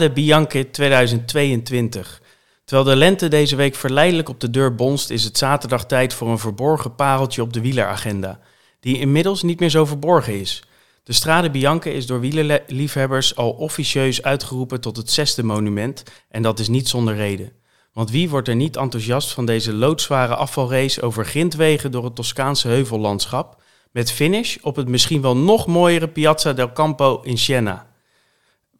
[0.00, 2.22] Strade Bianche 2022.
[2.64, 6.28] Terwijl de lente deze week verleidelijk op de deur bonst, is het zaterdag tijd voor
[6.28, 8.40] een verborgen pareltje op de wieleragenda,
[8.80, 10.62] die inmiddels niet meer zo verborgen is.
[11.04, 16.58] De Strade Bianche is door wielerliefhebbers al officieus uitgeroepen tot het zesde monument en dat
[16.58, 17.52] is niet zonder reden.
[17.92, 22.68] Want wie wordt er niet enthousiast van deze loodzware afvalrace over grindwegen door het Toscaanse
[22.68, 27.89] heuvellandschap, met finish op het misschien wel nog mooiere Piazza del Campo in Siena.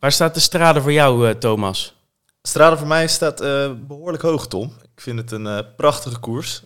[0.00, 1.94] Waar staat de strade voor jou, uh, Thomas?
[2.42, 4.72] Strade voor mij staat uh, behoorlijk hoog, Tom.
[4.94, 6.62] Ik vind het een uh, prachtige koers.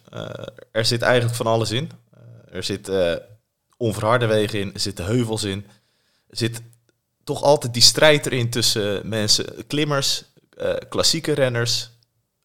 [0.71, 1.91] er zit eigenlijk van alles in.
[2.51, 2.91] er zit
[3.77, 5.67] onverharde wegen in, er zitten heuvels in.
[6.29, 6.63] Er zit
[7.25, 10.25] toch altijd die strijd erin tussen mensen, klimmers,
[10.89, 11.91] klassieke renners,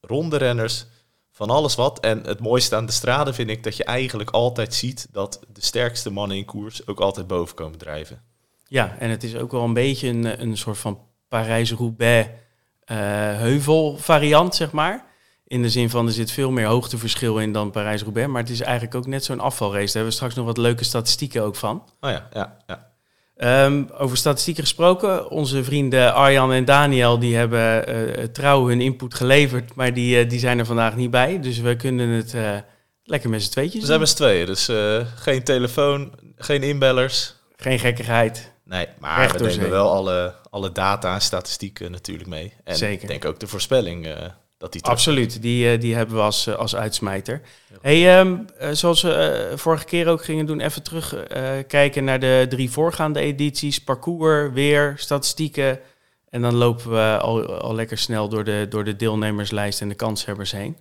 [0.01, 0.85] ronde renners,
[1.31, 1.99] van alles wat.
[1.99, 5.61] En het mooiste aan de straden vind ik dat je eigenlijk altijd ziet dat de
[5.65, 8.28] sterkste mannen in koers ook altijd boven komen drijven.
[8.69, 12.97] Ja, en het is ook wel een beetje een, een soort van Parijs-Roubaix uh,
[13.37, 15.05] heuvelvariant, zeg maar.
[15.47, 18.29] In de zin van er zit veel meer hoogteverschil in dan Parijs-Roubaix.
[18.29, 19.85] Maar het is eigenlijk ook net zo'n afvalrace.
[19.85, 21.83] Daar hebben we straks nog wat leuke statistieken ook van.
[21.99, 22.87] Oh ja, ja, ja.
[23.65, 29.13] Um, over statistieken gesproken, onze vrienden Arjan en Daniel die hebben uh, trouw hun input
[29.13, 31.39] geleverd, maar die, uh, die zijn er vandaag niet bij.
[31.41, 32.57] Dus we kunnen het uh,
[33.03, 34.69] lekker met z'n tweetjes We zijn met z'n tweeën, dus
[35.15, 37.37] geen telefoon, geen inbellers.
[37.61, 38.51] Geen gekkigheid.
[38.69, 42.53] Nee, maar Recht we nemen wel alle, alle data en statistieken natuurlijk mee.
[42.63, 43.01] En Zeker.
[43.01, 44.15] ik denk ook de voorspelling
[44.57, 47.41] dat die Absoluut, die, die hebben we als, als uitsmijter.
[47.81, 51.15] Hey, um, zoals we vorige keer ook gingen doen, even terug
[51.67, 53.83] kijken naar de drie voorgaande edities.
[53.83, 55.79] Parcours, weer, statistieken.
[56.29, 59.95] En dan lopen we al, al lekker snel door de, door de deelnemerslijst en de
[59.95, 60.77] kanshebbers heen.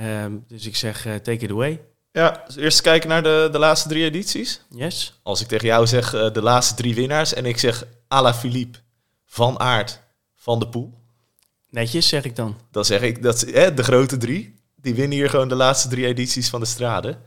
[0.00, 1.80] Um, dus ik zeg, take it away.
[2.18, 4.60] Ja, dus eerst kijken naar de, de laatste drie edities.
[4.70, 5.18] Yes.
[5.22, 8.78] Als ik tegen jou zeg de laatste drie winnaars en ik zeg Ala Philippe,
[9.24, 10.00] Van Aert,
[10.34, 10.98] Van de Poel.
[11.70, 12.60] Netjes, zeg ik dan.
[12.70, 16.06] Dan zeg ik dat hè, de grote drie, die winnen hier gewoon de laatste drie
[16.06, 17.18] edities van de strade.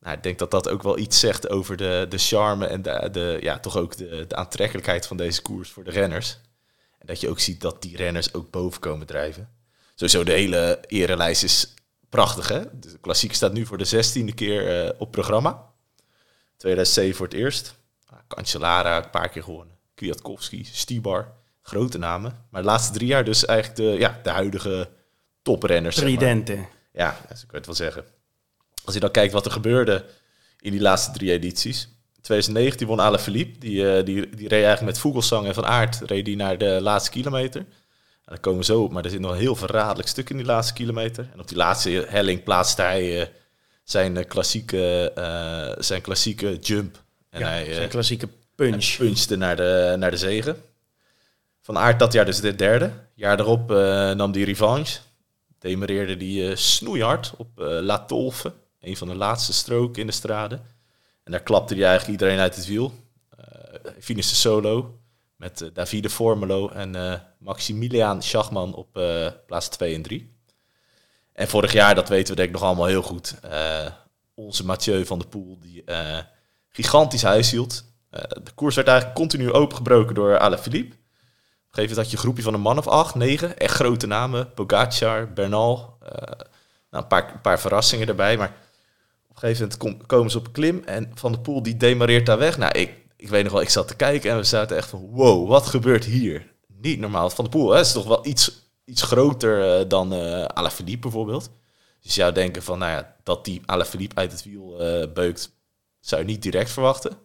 [0.00, 3.08] Nou, ik denk dat dat ook wel iets zegt over de, de charme en de,
[3.12, 6.38] de, ja, toch ook de, de aantrekkelijkheid van deze koers voor de renners.
[6.98, 9.48] En dat je ook ziet dat die renners ook boven komen drijven.
[9.94, 11.74] Sowieso de hele erelijst is
[12.10, 12.60] prachtig, hè?
[12.80, 15.68] De klassiek staat nu voor de zestiende keer uh, op programma.
[16.56, 17.78] 2007 voor het eerst.
[18.28, 19.76] Cancellara een paar keer gewonnen.
[19.94, 21.32] Kwiatkowski, Stibar,
[21.62, 22.44] grote namen.
[22.50, 24.88] Maar de laatste drie jaar dus eigenlijk de, ja, de huidige
[25.42, 25.96] toprenners.
[25.96, 26.12] Zeg maar.
[26.92, 28.04] Ja, dat kan het wel zeggen.
[28.84, 30.04] Als je dan kijkt wat er gebeurde
[30.60, 31.88] in die laatste drie edities.
[32.20, 33.58] 2019 won Ale Philippe.
[33.58, 36.78] Die, uh, die, die reed eigenlijk met Vogelsang en Van Aert reed die naar de
[36.80, 37.66] laatste kilometer.
[38.30, 40.46] Daar komen we zo op, maar er zit nog een heel verraderlijk stuk in die
[40.46, 41.28] laatste kilometer.
[41.32, 43.26] En op die laatste helling plaatste hij uh,
[43.84, 47.02] zijn, klassieke, uh, zijn klassieke jump.
[47.30, 48.96] En ja, hij, zijn klassieke punch.
[48.96, 50.62] punchte naar de, naar de zegen.
[51.60, 52.92] Van Aert dat jaar dus de derde.
[53.14, 53.68] Jaar daarop
[54.16, 54.98] nam die revanche.
[55.58, 58.52] Demereerde die snoeihard op La Tolfe.
[58.80, 60.60] Een van de laatste stroken in de strade.
[61.24, 62.92] En daar klapte hij eigenlijk iedereen uit het wiel.
[63.38, 64.99] Uh, finishte solo
[65.40, 70.38] met uh, Davide Formelo en uh, Maximilian Schachman op uh, plaats 2 en 3.
[71.32, 73.34] En vorig jaar, dat weten we denk ik nog allemaal heel goed,
[74.34, 75.84] onze Mathieu van der Poel, die
[76.68, 77.84] gigantisch huis hield.
[78.42, 80.94] de koers werd eigenlijk continu opengebroken door Alaphilippe.
[80.94, 83.74] Op een gegeven moment had je een groepje van een man of acht, negen, echt
[83.74, 84.54] grote namen.
[84.54, 85.98] Pogacar, Bernal,
[86.90, 88.54] nou, een, paar, verrassingen erbij, maar
[89.28, 92.38] op een gegeven moment komen ze op klim en Van der Poel die demareert daar
[92.38, 92.58] weg.
[92.58, 95.10] Nou, ik, ik weet nog wel, ik zat te kijken en we zaten echt van,
[95.10, 96.52] wow, wat gebeurt hier?
[96.66, 97.30] Niet normaal.
[97.30, 101.50] Van der Poel hè, is toch wel iets, iets groter uh, dan uh, Alaphilippe bijvoorbeeld.
[102.00, 105.50] Dus je zou denken van, nou ja, dat die Alaphilippe uit het wiel uh, beukt,
[106.00, 107.18] zou je niet direct verwachten.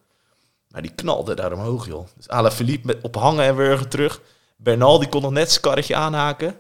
[0.70, 2.08] Maar die knalde daar omhoog, joh.
[2.16, 4.22] Dus Alaphilippe met op hangen en weer terug.
[4.58, 6.56] Bernal die kon nog net zijn karretje aanhaken.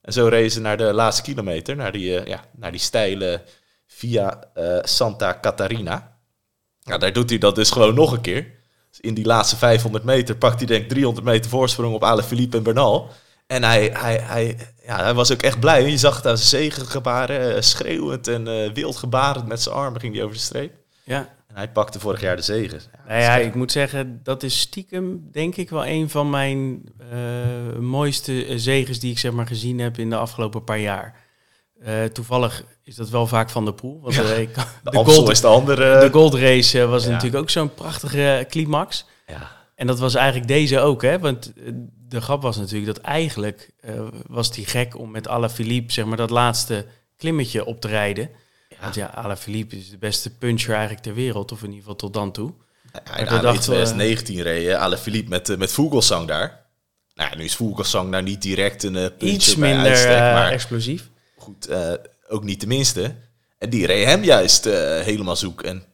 [0.00, 3.42] En zo rezen naar de laatste kilometer, naar die, ja, naar die steile
[3.86, 4.50] via
[4.82, 6.18] Santa Catarina.
[6.82, 8.55] Nou, daar doet hij dat dus gewoon nog een keer.
[8.96, 12.22] Dus in die laatste 500 meter pakt hij denk ik 300 meter voorsprong op Ale
[12.22, 13.10] Philippe en Bernal.
[13.46, 14.56] En hij, hij, hij,
[14.86, 15.90] ja, hij was ook echt blij.
[15.90, 20.00] Je zag het aan zijn zegengebaren, uh, schreeuwend en uh, wild gebarend met zijn armen
[20.00, 20.74] ging hij over de streep.
[21.04, 21.18] Ja.
[21.46, 22.80] En hij pakte vorig jaar de zegen.
[22.92, 26.84] Ja, nou ja, ik moet zeggen, dat is stiekem denk ik wel een van mijn
[27.12, 31.25] uh, mooiste zegens die ik zeg maar gezien heb in de afgelopen paar jaar.
[31.84, 34.00] Uh, toevallig is dat wel vaak van de pool.
[34.02, 34.48] Want ja, de,
[34.82, 36.00] de, de gold, is de andere.
[36.00, 37.10] De Gold Race was ja.
[37.10, 39.04] natuurlijk ook zo'n prachtige climax.
[39.26, 39.54] Ja.
[39.74, 41.18] En dat was eigenlijk deze ook, hè?
[41.18, 41.52] Want
[42.08, 46.16] de grap was natuurlijk dat eigenlijk uh, was die gek om met Alaphilippe zeg maar
[46.16, 46.86] dat laatste
[47.16, 48.30] klimmetje op te rijden.
[48.68, 48.76] Ja.
[48.80, 52.14] Want ja, Alaphilippe is de beste puncher eigenlijk ter wereld, of in ieder geval tot
[52.14, 52.54] dan toe.
[52.92, 56.64] Ja, in dacht, 2019 reed Alaphilippe met, met Vogelsang daar.
[57.14, 60.50] Nou nu is Vogelsang nou niet direct een puntje Iets bij minder uitstek, eh, maar
[60.50, 61.10] explosief.
[61.46, 61.92] Goed, eh,
[62.28, 63.14] ook niet de minste.
[63.58, 65.62] En die reed hem juist eh, helemaal zoek.
[65.62, 65.84] En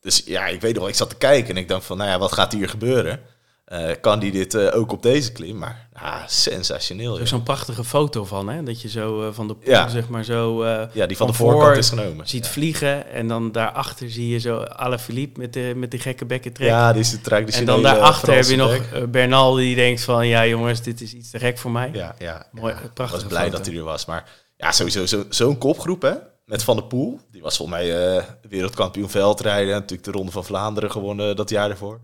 [0.00, 2.18] dus ja, ik weet nog, ik zat te kijken en ik dacht van, nou ja,
[2.18, 3.20] wat gaat hier gebeuren?
[3.64, 5.58] Eh, kan die dit ook op deze klim?
[5.58, 7.16] Maar ja, sensationeel.
[7.16, 8.62] Er is zo'n prachtige foto van, hè?
[8.62, 9.88] Dat je zo van de poel, Ja.
[9.88, 12.28] zeg maar, zo ja, die van de voorkant voor is genomen.
[12.28, 12.50] ziet ja.
[12.50, 13.06] vliegen.
[13.10, 16.68] En dan daarachter zie je zo Alaphilippe met de, met die gekke bekkentrek.
[16.68, 20.02] Ja, die is de en traditionele dan daarachter heb je nog Franse Bernal die denkt
[20.02, 20.26] van...
[20.26, 21.90] Ja jongens, dit is iets te gek voor mij.
[21.92, 22.46] Ja, ja.
[22.52, 22.80] Mooi, ja.
[22.80, 23.56] Ik was blij foto.
[23.56, 24.04] dat hij er was.
[24.06, 24.24] Maar
[24.60, 26.14] ja, sowieso zo- zo'n kopgroep, hè?
[26.44, 27.20] Met Van der Poel.
[27.30, 29.72] Die was volgens mij eh, wereldkampioen veldrijden.
[29.74, 32.00] Natuurlijk de Ronde van Vlaanderen gewonnen dat jaar ervoor.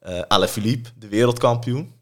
[0.00, 1.92] Eh Alaphilippe, de wereldkampioen.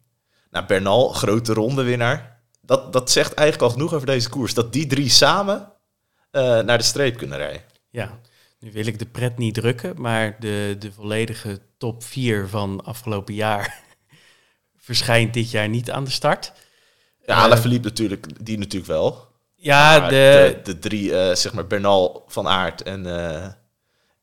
[0.50, 2.40] Nou, Bernal, grote rondewinnaar.
[2.60, 4.54] Dat, dat zegt eigenlijk al genoeg over deze koers.
[4.54, 5.72] Dat die drie samen
[6.30, 7.62] eh, naar de streep kunnen rijden.
[7.90, 8.20] Ja,
[8.58, 13.34] nu wil ik de pret niet drukken, maar de, de volledige top 4 van afgelopen
[13.34, 13.82] jaar
[14.76, 16.52] verschijnt dit jaar niet aan de start.
[17.26, 19.30] Ja, Eh, Alaphilippe natuurlijk, die natuurlijk wel.
[19.62, 23.52] Ja, de, de, de drie, eh, zeg maar Bernal, Van Aert en, eh,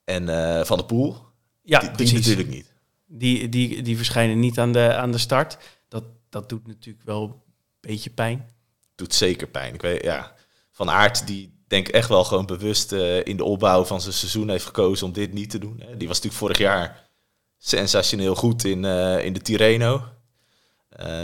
[0.04, 1.18] en eh, Van der Poel.
[1.62, 2.74] ja die, die natuurlijk niet.
[3.06, 5.58] Die, die, die verschijnen niet aan de, aan de start.
[5.88, 7.42] Dat, dat doet natuurlijk wel een
[7.80, 8.50] beetje pijn.
[8.96, 9.74] doet zeker pijn.
[9.74, 10.36] Ik weet, ja,
[10.72, 12.92] Van Aert, die denk ik echt wel gewoon bewust
[13.24, 15.78] in de opbouw van zijn seizoen heeft gekozen om dit niet te doen.
[15.78, 17.10] Die was natuurlijk vorig jaar
[17.58, 18.86] sensationeel goed in,
[19.24, 20.04] in de Tirreno.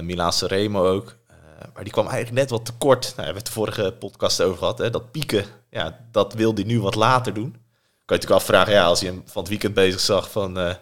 [0.02, 1.18] Milaanse Remo ook.
[1.60, 3.02] Eh, maar die kwam eigenlijk net wat tekort.
[3.04, 4.78] Nou, daar hebben we het de vorige podcast over gehad.
[4.78, 4.90] Hè.
[4.90, 7.52] Dat pieken, ja, dat wil hij nu wat later doen.
[7.52, 10.60] Kan je natuurlijk afvragen, ja, als je hem van het weekend bezig zag van...
[10.60, 10.74] eh,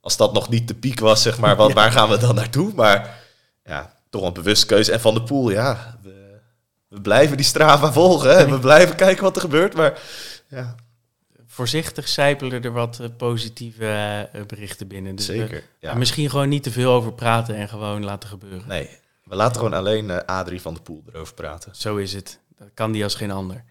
[0.00, 2.72] als dat nog niet de piek was, zeg maar, wat, waar gaan we dan naartoe?
[2.74, 3.18] Maar
[3.64, 4.92] ja, toch een bewuste keuze.
[4.92, 6.38] En Van der Poel, ja, we,
[6.88, 8.36] we blijven die Strava volgen.
[8.36, 8.48] Hè?
[8.48, 9.74] We blijven kijken wat er gebeurt.
[9.74, 9.98] Maar
[10.48, 10.74] ja,
[11.46, 15.14] Voorzichtig zijpelen er wat eh, positieve berichten binnen.
[15.16, 15.62] Dus we- zeker.
[15.78, 15.94] Ja.
[15.94, 18.68] Misschien gewoon niet te veel over praten en gewoon laten gebeuren.
[18.68, 18.88] Nee,
[19.32, 21.74] we laten gewoon alleen eh, Adrie van der Poel erover praten.
[21.74, 22.38] Zo is het.
[22.58, 23.64] Dat kan die als geen ander.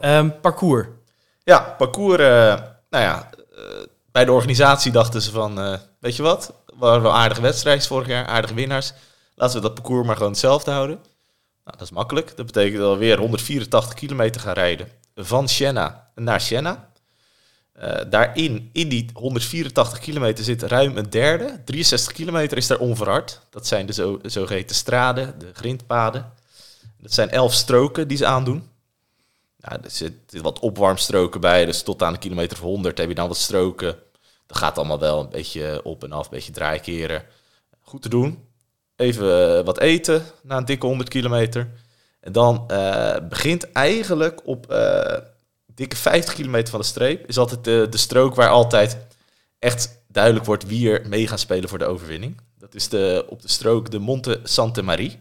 [0.00, 0.86] Ehm, parcours.
[1.44, 2.20] Ja, parcours.
[2.20, 2.60] eh,
[2.90, 3.62] nou ja, eh,
[4.12, 6.52] bij de organisatie dachten ze van, weet je wat?
[6.66, 8.92] We hadden wel aardige wedstrijden vorig jaar, aardige winnaars.
[9.34, 10.96] Laten we dat parcours maar gewoon hetzelfde houden.
[11.64, 12.36] Nou, dat is makkelijk.
[12.36, 14.88] Dat betekent dat we weer 184 kilometer gaan rijden.
[15.14, 16.90] Van Siena naar Siena.
[17.76, 21.60] Eh, daarin, in die 184 kilometer zit ruim een derde.
[21.64, 23.40] 63 kilometer is daar onverhard.
[23.50, 26.32] Dat zijn de zo, zogeheten straden, de grindpaden.
[26.98, 28.68] Dat zijn elf stroken die ze aandoen.
[29.56, 33.14] Ja, er zitten wat opwarmstroken bij, dus tot aan de kilometer of 100 heb je
[33.14, 33.96] dan wat stroken.
[34.46, 37.24] Dat gaat allemaal wel een beetje op en af, een beetje draaikeren.
[37.80, 38.44] Goed te doen.
[38.96, 41.70] Even eh, wat eten na een dikke 100 kilometer.
[42.20, 44.66] En dan eh, begint eigenlijk op
[45.76, 47.28] dikke 50 kilometer van de streep...
[47.28, 48.98] is altijd de, de strook waar altijd
[49.58, 52.40] echt duidelijk wordt wie er mee gaat spelen voor de overwinning.
[52.58, 55.18] Dat is de, op de strook de Monte Sante Marie.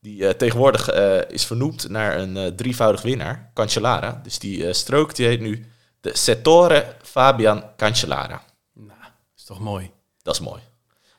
[0.00, 4.20] Die eh, tegenwoordig eh, is vernoemd naar een eh, drievoudig winnaar, Cancellara.
[4.22, 5.66] Dus die strook die heet nu
[6.00, 8.42] de Settore Fabian Cancellara.
[8.72, 8.98] Nou,
[9.36, 9.90] is toch mooi.
[10.22, 10.60] Dat is mooi.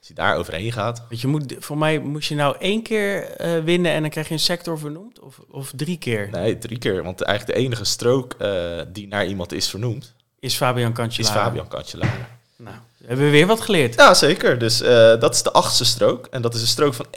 [0.05, 1.03] Als hij daar overheen gaat.
[1.09, 4.27] Want je moet, voor mij moest je nou één keer eh, winnen en dan krijg
[4.27, 5.19] je een sector vernoemd?
[5.19, 6.29] Of, of drie keer?
[6.31, 7.03] Nee, drie keer.
[7.03, 11.43] Want eigenlijk de enige strook eh, die naar iemand is vernoemd, Is Fabian is Cancellara.
[11.43, 12.39] Fabian Cancellara.
[12.55, 13.95] Nou, hebben we weer wat geleerd.
[13.95, 14.59] Ja, zeker.
[14.59, 16.25] Dus eh, dat is de achtste strook.
[16.25, 17.07] En dat is een strook van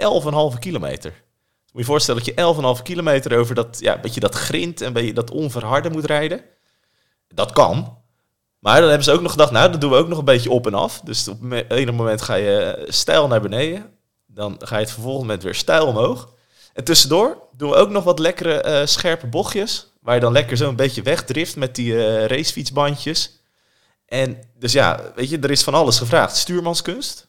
[0.53, 1.11] 11,5 kilometer.
[1.11, 4.93] Moet je je voorstellen dat je 11,5 kilometer over dat, ja, beetje dat grind en
[4.93, 6.41] beetje dat onverharde moet rijden.
[7.35, 7.99] Dat kan.
[8.59, 10.51] Maar dan hebben ze ook nog gedacht, nou, dat doen we ook nog een beetje
[10.51, 11.01] op en af.
[11.01, 13.93] Dus op het ene moment ga je stijl naar beneden.
[14.27, 16.33] Dan ga je het vervolgens met weer stijl omhoog.
[16.73, 19.93] En tussendoor doen we ook nog wat lekkere eh, scherpe bochtjes.
[20.01, 23.41] Waar je dan lekker zo een beetje wegdrift met die eh, racefietsbandjes.
[24.07, 26.37] En dus ja, weet je, er is van alles gevraagd.
[26.37, 27.29] Stuurmanskunst,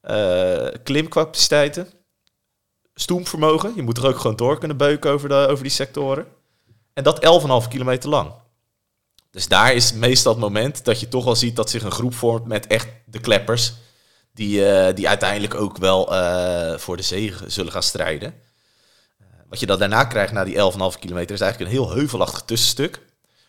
[0.00, 1.88] eh, klimcapaciteiten,
[2.94, 3.72] stoomvermogen.
[3.76, 6.26] Je moet er ook gewoon door kunnen beuken over, de, over die sectoren.
[6.92, 8.32] En dat 11,5 kilometer lang.
[9.34, 12.14] Dus daar is meestal het moment dat je toch wel ziet dat zich een groep
[12.14, 13.72] vormt met echt de kleppers.
[14.32, 18.34] Die, eh, die uiteindelijk ook wel eh, voor de zege zullen gaan strijden.
[19.18, 22.42] Eh, wat je dan daarna krijgt na die 11,5 kilometer is eigenlijk een heel heuvelachtig
[22.42, 23.00] tussenstuk.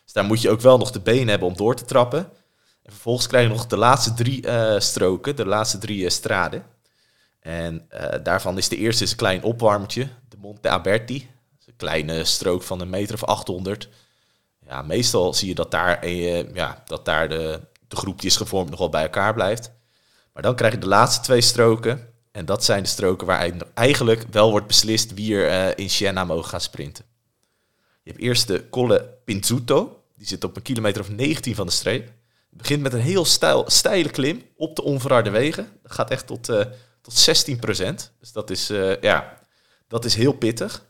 [0.03, 2.19] Dus daar moet je ook wel nog de benen hebben om door te trappen.
[2.83, 4.45] En vervolgens krijg je nog de laatste drie
[4.77, 6.65] stroken, de laatste drie straden.
[7.39, 7.87] En
[8.23, 11.29] daarvan is de eerste is een klein opwarmertje, de Monte Aberti.
[11.65, 13.89] Een kleine strook van een meter of 800.
[14.67, 18.37] Ja, meestal zie je dat daar, eh, ja, dat daar de, de groep die is
[18.37, 19.71] gevormd nog wel bij elkaar blijft.
[20.33, 22.13] Maar dan krijg je de laatste twee stroken.
[22.31, 26.23] En dat zijn de stroken waar eigenlijk wel wordt beslist wie er eh, in Siena
[26.23, 27.05] mogen gaan sprinten.
[28.03, 30.03] Je hebt eerst de Colle Pinzuto.
[30.17, 32.05] Die zit op een kilometer of 19 van de streep.
[32.49, 35.69] Het begint met een heel stijl, steile klim op de onverharde wegen.
[35.83, 36.65] Dat gaat echt tot, eh,
[37.01, 38.11] tot 16 procent.
[38.19, 38.67] Dus dat is,
[39.01, 39.39] ja,
[39.87, 40.85] dat is heel pittig.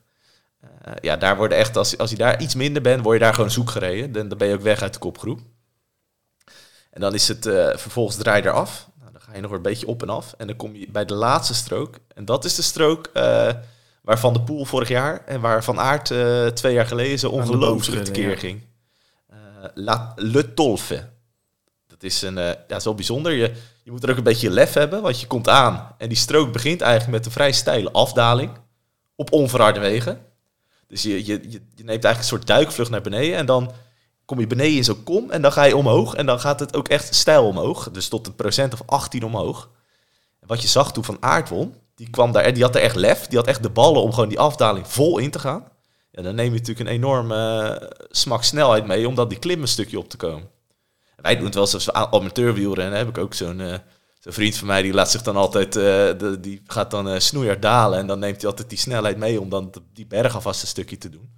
[0.86, 3.34] Eh, ja, daar worden echt, als, als je daar iets minder bent, word je daar
[3.34, 4.12] gewoon zoek gereden.
[4.12, 5.40] Dan, dan ben je ook weg uit de kopgroep.
[6.92, 8.90] En dan is het uh, vervolgens draai je eraf.
[9.00, 10.34] Nou, dan ga je nog een beetje op en af.
[10.38, 11.98] En dan kom je bij de laatste strook.
[12.14, 13.50] En dat is de strook uh,
[14.02, 16.14] waarvan de Poel vorig jaar en waar Van Aert
[16.56, 18.36] twee jaar geleden zo ongelooflijk tekeer ja.
[18.36, 18.62] ging.
[19.74, 21.10] La, Le Tolfe.
[21.88, 23.32] Dat is, een, ja, zo bijzonder.
[23.32, 23.52] Je,
[23.84, 25.96] je moet er ook een beetje lef hebben, want je komt aan.
[25.98, 28.52] En die strook begint eigenlijk met een vrij steile afdaling.
[29.16, 30.20] Op onverharde wegen.
[30.96, 33.38] Dus je, je, je neemt eigenlijk een soort duikvlucht naar beneden.
[33.38, 33.72] En dan
[34.26, 36.14] kom je beneden in zo'n kom en dan ga je omhoog.
[36.14, 37.92] En dan gaat het ook echt stijl omhoog.
[37.92, 39.70] Dus tot een procent of 18 omhoog.
[40.40, 42.96] En wat je zag toen Van Aert won, die kwam daar, die had er echt
[42.96, 43.28] lef.
[43.28, 45.68] Die had echt de ballen om gewoon die afdaling vol in te gaan.
[46.12, 49.62] Ja, dan neem je natuurlijk een enorme uh, smak snelheid mee om dat die klim
[49.62, 50.50] een stukje op te komen.
[51.16, 52.98] En wij doen het wel zoals amateurwielrennen.
[52.98, 53.76] heb ik ook zo'n uh,
[54.26, 58.00] zo'n vriend van mij, die laat zich dan altijd, de, die gaat dan uh, dalen.
[58.00, 60.98] En dan neemt hij altijd die snelheid mee om dan die berg alvast een stukje
[60.98, 61.30] te doen.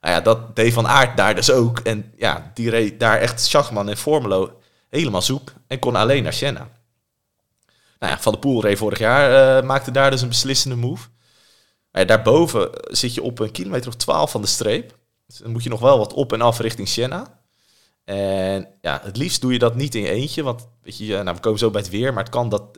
[0.00, 1.78] Nou ja, dat deed Van Aert daar dus ook.
[1.78, 5.52] En ja, die reed daar echt Schachman en Formelo helemaal zoek.
[5.66, 6.68] En kon alleen naar Senna.
[7.98, 11.08] Nou ja, Van der Poel reed vorig jaar, uh, maakte daar dus een beslissende move.
[11.90, 14.96] Maar ja, daarboven zit je op een kilometer of 12 van de streep.
[15.26, 17.37] Dus dan moet je nog wel wat op en af richting Senna.
[18.08, 20.42] En ja, het liefst doe je dat niet in je eentje.
[20.42, 22.76] Want weet je, nou, we komen zo bij het weer, maar het kan dat...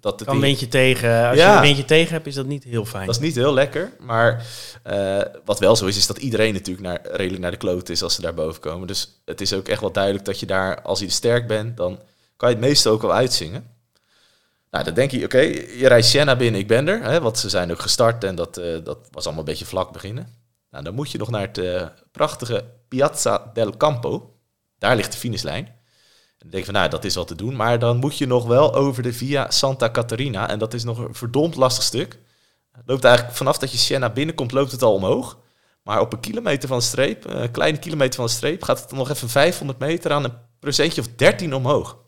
[0.00, 1.28] Dat kan een windje tegen.
[1.28, 3.06] Als ja, je een windje tegen hebt, is dat niet heel fijn.
[3.06, 3.92] Dat is niet heel lekker.
[3.98, 4.46] Maar
[4.90, 8.02] uh, wat wel zo is, is dat iedereen natuurlijk naar, redelijk naar de kloot is
[8.02, 8.86] als ze daar boven komen.
[8.86, 12.00] Dus het is ook echt wel duidelijk dat je daar, als je sterk bent, dan
[12.36, 13.66] kan je het meeste ook wel uitzingen.
[14.70, 17.02] Nou, dan denk je, oké, okay, je rijdt Siena binnen, ik ben er.
[17.02, 19.92] Hè, want ze zijn ook gestart en dat, uh, dat was allemaal een beetje vlak
[19.92, 20.28] beginnen.
[20.70, 24.32] Nou, dan moet je nog naar het uh, prachtige Piazza del Campo.
[24.78, 25.66] Daar ligt de finishlijn.
[25.66, 25.74] En
[26.38, 27.56] dan denk je van, nou, dat is wel te doen.
[27.56, 30.48] Maar dan moet je nog wel over de Via Santa Caterina.
[30.48, 32.18] En dat is nog een verdomd lastig stuk.
[32.72, 35.38] Het loopt eigenlijk vanaf dat je Siena binnenkomt, loopt het al omhoog.
[35.82, 38.92] Maar op een kilometer van de streep, een kleine kilometer van de streep, gaat het
[38.92, 41.98] nog even 500 meter aan een procentje of 13 omhoog.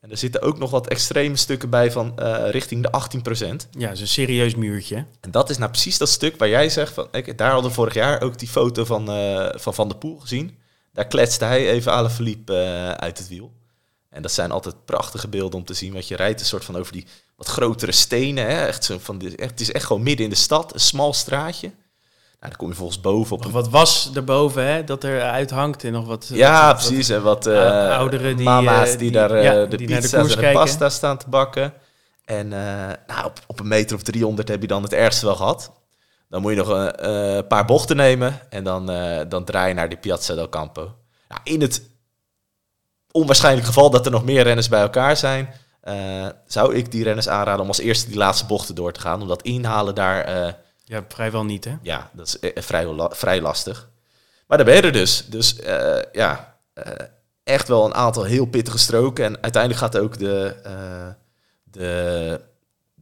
[0.00, 3.68] En er zitten ook nog wat extreme stukken bij van uh, richting de 18 procent.
[3.70, 5.06] Ja, is een serieus muurtje.
[5.20, 7.76] En dat is nou precies dat stuk waar jij zegt van, ik, daar hadden we
[7.76, 10.58] vorig jaar ook die foto van uh, van, van der Poel gezien.
[10.96, 13.52] Daar kletste hij even alle Philippe uh, uit het wiel.
[14.10, 15.92] En dat zijn altijd prachtige beelden om te zien.
[15.92, 18.46] Want je rijdt een soort van over die wat grotere stenen.
[18.46, 18.66] Hè?
[18.66, 21.66] Echt zo van, het is echt gewoon midden in de stad, een smal straatje.
[21.66, 23.42] Nou, dan kom je volgens boven op.
[23.42, 24.84] Nog wat was erboven, hè?
[24.84, 26.30] Dat er uithangt en nog wat.
[26.32, 27.08] Ja, wat, precies.
[27.08, 30.46] En wat uh, ouderen die, mama's die, die daar ja, de die pizza's de en
[30.46, 31.72] de pasta staan te bakken.
[32.24, 32.52] En uh,
[33.06, 35.72] nou, op, op een meter of 300 heb je dan het ergste wel gehad.
[36.28, 36.92] Dan moet je nog een
[37.36, 38.86] uh, paar bochten nemen en dan,
[39.28, 40.94] dan draai je naar de Piazza del Campo.
[41.42, 41.82] In het
[43.10, 45.54] onwaarschijnlijk geval dat er nog meer renners bij elkaar zijn,
[45.84, 49.20] uh, zou ik die renners aanraden om als eerste die laatste bochten door te gaan.
[49.20, 50.54] Omdat inhalen daar...
[50.84, 51.76] Ja, vrijwel niet, hè?
[51.82, 53.88] Ja, dat is vrij, vrij lastig.
[54.46, 55.26] Maar daar ben je er dus.
[55.26, 55.56] Dus
[56.12, 56.58] ja,
[57.44, 59.24] echt wel een aantal heel pittige stroken.
[59.24, 60.56] En uiteindelijk gaat ook de,
[61.64, 62.40] de,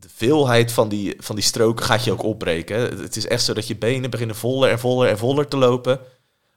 [0.04, 2.78] de veelheid van die, van die stroken gaat je ook opbreken.
[3.00, 6.00] Het is echt zo dat je benen beginnen voller en voller en voller te lopen.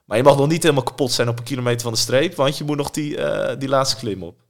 [0.04, 2.58] Maar je mag nog niet helemaal kapot zijn op een kilometer van de streep, want
[2.58, 4.40] je moet nog die, uh, die laatste klim op.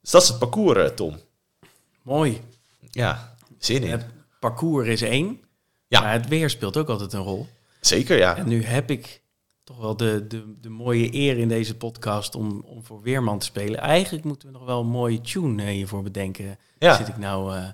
[0.00, 1.16] Dus dat is het parcours, eh, Tom.
[2.02, 2.40] Mooi.
[2.90, 3.90] Ja, zin in.
[3.90, 4.06] Het
[4.40, 5.40] parcours is één,
[5.88, 6.00] ja.
[6.00, 7.46] maar het weer speelt ook altijd een rol.
[7.80, 8.36] Zeker, ja.
[8.36, 9.22] En nu heb ik
[9.64, 13.46] toch wel de, de, de mooie eer in deze podcast om, om voor Weerman te
[13.46, 13.80] spelen.
[13.80, 16.58] Eigenlijk moeten we nog wel een mooie tune hiervoor bedenken.
[16.78, 16.96] Ja.
[16.96, 17.56] Zit ik nou...
[17.56, 17.68] Uh,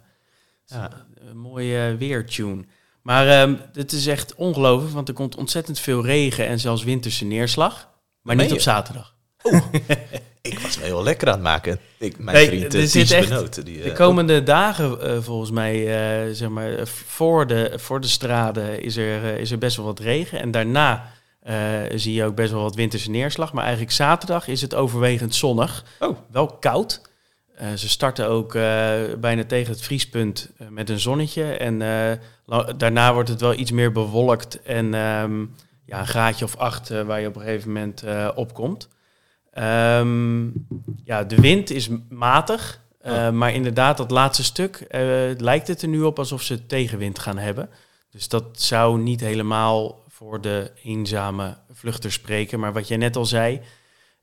[0.73, 0.91] ja.
[1.29, 2.65] Een mooie weertune.
[3.03, 7.25] Maar um, het is echt ongelooflijk, want er komt ontzettend veel regen en zelfs winterse
[7.25, 7.91] neerslag.
[8.23, 9.15] Maar niet op zaterdag.
[9.45, 9.63] Oeh,
[10.43, 11.79] ik was me heel lekker aan het maken.
[11.99, 13.65] Ik, mijn nee, vriend Ties Benoten.
[13.65, 15.85] Die, uh, de komende dagen, uh, volgens mij,
[16.35, 20.41] zeg maar, voor de, voor de straden is er, is er best wel wat regen.
[20.41, 21.13] En daarna
[21.95, 23.53] zie je ook best wel wat winterse neerslag.
[23.53, 25.85] Maar eigenlijk zaterdag is het overwegend zonnig.
[25.99, 26.19] Oh.
[26.31, 27.01] Wel koud.
[27.61, 28.63] Uh, ze starten ook uh,
[29.21, 31.45] bijna tegen het vriespunt uh, met een zonnetje.
[31.45, 31.79] En
[32.77, 35.55] daarna wordt het wel iets meer bewolkt en um,
[35.85, 38.05] ja, een graadje of acht waar je op een gegeven moment
[38.35, 38.89] opkomt.
[39.59, 40.67] Um,
[41.05, 43.31] ja, de wind is matig, oh.
[43.31, 44.87] maar inderdaad dat laatste stuk
[45.37, 47.69] lijkt het er nu op alsof ze tegenwind gaan hebben.
[48.11, 52.61] Dus dat zou niet helemaal voor de eenzame vluchters spreken.
[52.61, 53.61] Maar wat jij net al zei,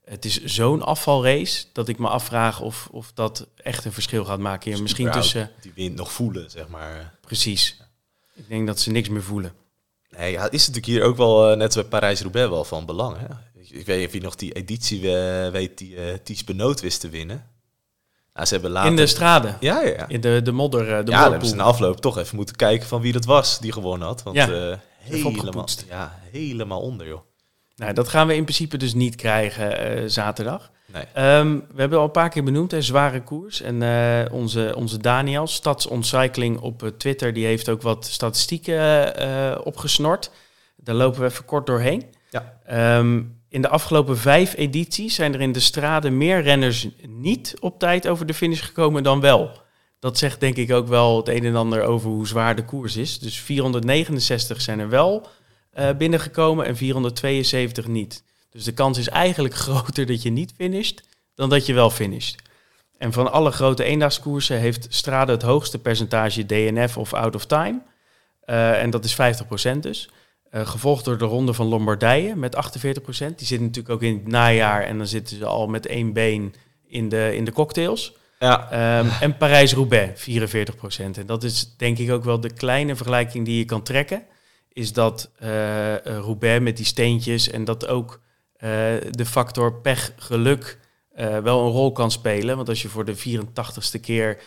[0.09, 4.39] het is zo'n afvalrace dat ik me afvraag of, of dat echt een verschil gaat
[4.39, 4.71] maken.
[4.71, 5.51] Dus misschien tussen.
[5.61, 7.13] Die wind nog voelen, zeg maar.
[7.21, 7.81] Precies.
[8.35, 9.53] Ik denk dat ze niks meer voelen.
[10.17, 13.17] Nee, ja, is natuurlijk hier ook wel, uh, net zoals Parijs-Roubaix, wel van belang.
[13.17, 13.25] Hè?
[13.77, 16.99] Ik weet niet of je nog die editie uh, weet die uh, Ties Benoot wist
[16.99, 17.49] te winnen.
[18.35, 18.89] Ja, ze hebben later...
[18.89, 19.57] In de straden.
[19.59, 20.07] Ja, ja, ja.
[20.07, 21.31] In de, de modder, eh, de ja, dan modderpoel.
[21.31, 24.23] hebben ze na afloop toch even moeten kijken van wie dat was die gewonnen had.
[24.23, 27.21] Want Ja, eh, helemaal, ja, helemaal onder, joh.
[27.79, 30.71] Nou, dat gaan we in principe dus niet krijgen eh, zaterdag.
[30.93, 31.03] Nee.
[31.13, 33.61] Ehm, we hebben al een paar keer benoemd, een zware koers.
[33.61, 39.57] En eh, onze, onze Daniel, Stadsontcycling op eh, Twitter, die heeft ook wat statistieken eh,
[39.63, 40.31] opgesnort.
[40.75, 42.03] Daar lopen we even kort doorheen.
[42.29, 42.57] Ja.
[42.65, 47.79] Ehm, in de afgelopen vijf edities zijn er in de straten meer renners niet op
[47.79, 49.51] tijd over de finish gekomen dan wel.
[49.99, 52.95] Dat zegt denk ik ook wel het een en ander over hoe zwaar de koers
[52.95, 53.19] is.
[53.19, 55.27] Dus 469 zijn er wel
[55.71, 58.23] eh, binnengekomen en 472 niet.
[58.49, 61.03] Dus de kans is eigenlijk groter dat je niet finisht
[61.35, 62.41] dan dat je wel finisht.
[62.97, 67.81] En van alle grote eendagskoersen heeft Strade het hoogste percentage DNF of out of time.
[68.41, 70.09] Eh, en dat is 50% dus.
[70.49, 73.37] Eh, gevolgd door de Ronde van Lombardije met 48%.
[73.37, 76.53] Die zit natuurlijk ook in het najaar en dan zitten ze al met één been
[76.87, 78.17] in de, in de cocktails.
[78.39, 81.17] Ja, Ehm, en Parijs-Roubaix, 44%.
[81.17, 84.23] En dat is denk ik ook wel de kleine vergelijking die je kan trekken.
[84.73, 88.19] Is dat eh, Roubaix met die steentjes en dat ook
[88.55, 88.69] eh,
[89.11, 90.79] de factor pech, geluk
[91.11, 92.55] eh, wel een rol kan spelen.
[92.55, 94.37] Want als je voor de 84ste keer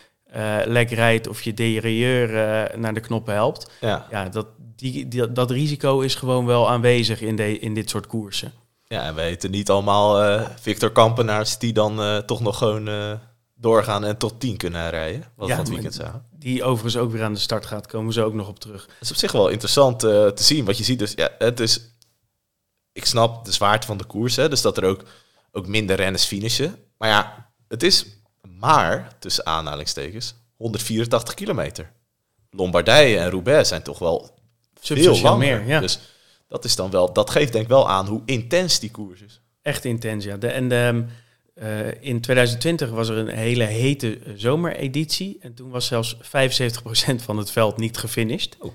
[0.65, 2.29] lek rijdt of je derailleur
[2.79, 3.71] naar de knoppen helpt.
[3.81, 4.07] ja.
[4.11, 8.07] Ja, dat, die, die- dat risico is gewoon wel aanwezig in, de, in dit soort
[8.07, 8.51] koersen.
[8.87, 13.19] ja, en we weten niet allemaal Victor Kampenaars die dan toch nog gewoon
[13.55, 15.23] doorgaan en tot 10 kunnen rijden.
[15.35, 16.25] Wat Ja, van het weekend zagen.
[16.43, 18.81] Die overigens ook weer aan de start gaat, komen ze ook nog op terug.
[18.81, 20.65] Het is op zich wel interessant eh, te zien.
[20.65, 21.81] Wat je ziet dus, ja, het is...
[22.91, 25.03] Ik snap de zwaarte van de koers, hè, dus dat er ook,
[25.51, 26.75] ook minder renners finishen.
[26.97, 28.05] Maar ja, het is
[28.57, 31.91] maar, tussen aanhalingstekens, 184 kilometer.
[32.49, 34.37] Lombardije en Roubaix zijn toch wel
[34.81, 35.37] veel langer.
[35.37, 35.79] meer, ja.
[35.79, 35.99] Dus
[36.47, 39.41] dat, is dan wel, dat geeft denk ik wel aan hoe intens die koers is.
[39.61, 40.37] Echt intens, ja.
[40.37, 41.05] De, en de,
[41.53, 45.37] eh, in 2020 was er een hele hete zomereditie.
[45.41, 48.55] En toen was zelfs 75% van het veld niet gefinished.
[48.59, 48.73] Oh.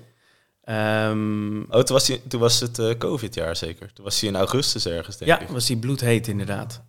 [0.63, 3.93] Ehm, Oh, toen was, hij, toen was het eh, COVID-jaar zeker.
[3.93, 5.47] Toen was hij in augustus ergens, denk ja, ik.
[5.47, 6.83] was die bloedheet inderdaad.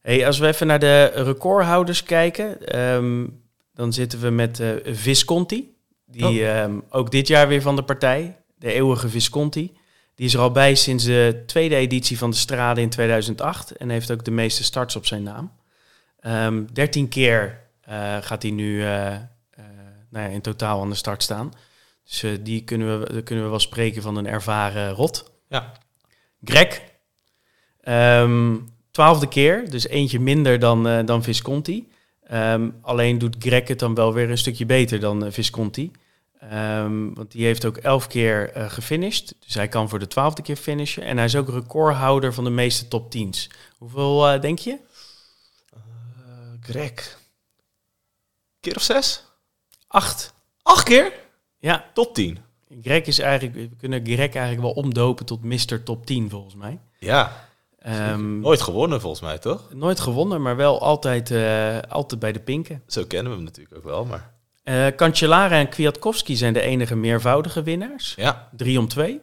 [0.00, 3.26] Hey, als we even naar de recordhouders kijken, ehm,
[3.74, 5.76] dan zitten we met eh, Visconti.
[6.06, 6.48] Die Oh.
[6.48, 9.76] ehm, ook dit jaar weer van de partij, de eeuwige Visconti.
[10.18, 13.88] Die is er al bij sinds de tweede editie van de Strade in 2008 en
[13.88, 15.52] heeft ook de meeste starts op zijn naam.
[16.20, 19.20] Ehm 13 keer eh, gaat hij nu eh, eh,
[20.10, 21.52] nou ja, in totaal aan de start staan.
[22.04, 25.32] Dus die kunnen we, kunnen we wel spreken van een ervaren rot.
[25.48, 25.72] Ja.
[26.44, 26.82] Greg.
[27.80, 28.56] Ehm,
[28.90, 31.88] twaalfde keer, dus eentje minder dan, dan Visconti.
[32.22, 35.90] Ehm, alleen doet Greg het dan wel weer een stukje beter dan Visconti.
[36.40, 39.34] Ehm, want die heeft ook elf keer eh gefinished.
[39.44, 41.02] Dus hij kan voor de twaalfde keer finishen.
[41.02, 43.50] En hij is ook recordhouder van de meeste top 10's.
[43.78, 44.78] Hoeveel eh, denk je?
[45.72, 45.78] Eh,
[46.60, 47.18] Greg.
[48.60, 49.24] Keer of zes?
[49.86, 50.34] Acht.
[50.62, 51.12] Acht keer?
[51.58, 52.38] Ja, Tot tien.
[52.82, 55.82] Greg is eigenlijk, we kunnen Greg eigenlijk wel omdopen tot Mr.
[55.84, 56.78] Top 10 volgens mij.
[56.98, 57.46] Ja.
[57.78, 59.74] Ehm, Nooit gewonnen volgens mij, toch?
[59.74, 61.30] nooit gewonnen, maar wel altijd,
[61.88, 62.82] altijd bij de pinken.
[62.86, 64.36] Zo kennen we hem natuurlijk ook wel, maar...
[64.96, 68.14] Cancellara en Kwiatkowski zijn de enige meervoudige winnaars.
[68.16, 68.48] Ja.
[68.56, 69.20] 3 om 2.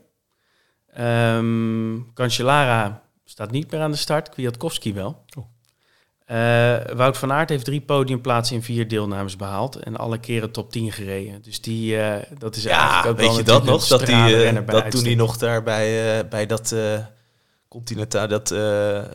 [0.94, 5.24] Ehm Cancellara staat niet meer aan de start, Kwiatkowski wel.
[5.38, 5.46] Oh.
[6.26, 10.72] Eh, Wout van Aert heeft drie podiumplaatsen in vier deelnames behaald en alle keren top
[10.72, 11.42] 10 gereden.
[11.42, 13.88] Dus die, eh, dat is Ja, eigenlijk ook weet wel je dat nog?
[13.88, 16.76] Dat, die, dat toen hij nog daar bij, bij dat
[17.68, 18.50] Continental, dat...
[18.50, 19.08] hoe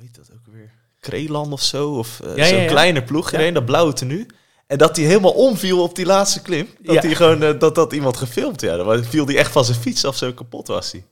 [0.00, 0.70] heet dat ook weer?
[1.00, 1.90] Kreeland of zo?
[1.90, 2.66] Of Ja, zo'n ja.
[2.66, 4.26] kleine ploeg gereden, dat blauwe tenue.
[4.70, 6.68] En dat hij helemaal omviel op die laatste klim.
[6.78, 7.00] Dat Ja.
[7.00, 8.76] hij gewoon, eh, dat dat iemand gefilmd, ja.
[8.76, 11.04] Dan viel hij echt van zijn fiets af, zo kapot was hij.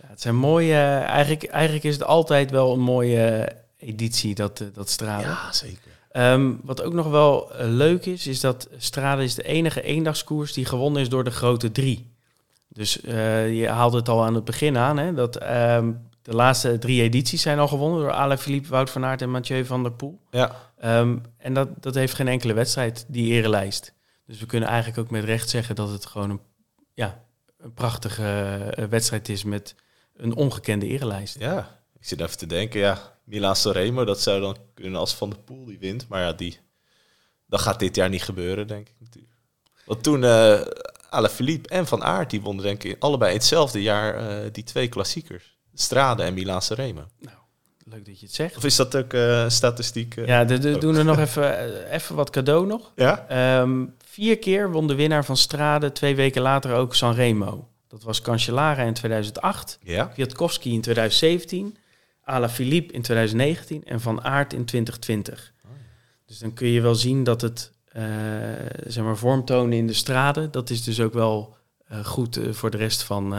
[0.00, 4.34] Ja, het zijn mooie, eh, eigenlijk, eigenlijk is het altijd wel een mooie eh, editie,
[4.34, 5.26] dat, dat stralen.
[5.26, 5.90] Ja, zeker.
[6.10, 10.64] Ehm, wat ook nog wel leuk is, is dat Strade is de enige eendagskoers die
[10.64, 12.10] gewonnen is door de grote drie.
[12.68, 15.90] Dus je haalde het al aan het begin aan, hè, dat ehm,
[16.22, 19.82] de laatste drie edities zijn al gewonnen door Alaphilippe, Wout van Aert en Mathieu van
[19.82, 20.20] der Poel.
[20.30, 20.56] Ja.
[20.78, 23.94] Ehm, en dat, dat heeft geen enkele wedstrijd, die erelijst.
[24.26, 26.40] Dus we kunnen eigenlijk ook met recht zeggen dat het gewoon een,
[26.94, 27.24] ja,
[27.58, 29.74] een prachtige eh, wedstrijd is met
[30.16, 31.38] een ongekende erelijst.
[31.38, 35.30] Ja, ik zit even te denken, ja, Milan Sanremo, dat zou dan kunnen als Van
[35.30, 36.08] der Poel die wint.
[36.08, 36.58] Maar ja, die,
[37.46, 39.34] dat gaat dit jaar niet gebeuren, denk ik natuurlijk.
[39.84, 40.60] Want toen eh
[41.12, 45.51] Alaphilippe en Van Aert, die wonnen denk ik allebei hetzelfde jaar eh, die twee klassiekers.
[45.74, 47.04] Strade en Milan Sanremo.
[47.84, 48.56] Leuk dat je het zegt.
[48.56, 50.16] Of is dat ook eh, statistiek?
[50.16, 50.26] eh?
[50.26, 52.92] Ja, de, de- doen er nog even, eh, even wat cadeau nog.
[52.96, 53.26] ja?
[53.28, 57.68] Ehm, vier keer won de winnaar van Strade twee weken later ook Sanremo.
[57.88, 60.04] Dat was Cancellara in 2008, Ja.
[60.04, 61.76] Kwiatkowski in 2017,
[62.24, 65.52] Alaphilippe in 2019 en Van Aert in 2020.
[65.62, 65.70] Dus
[66.26, 68.02] Dus dan kun je wel zien dat het, uh,
[68.86, 71.56] zeg maar, vorm tonen in de straden, dat is dus ook wel
[71.92, 73.34] uh, goed uh, voor de rest van...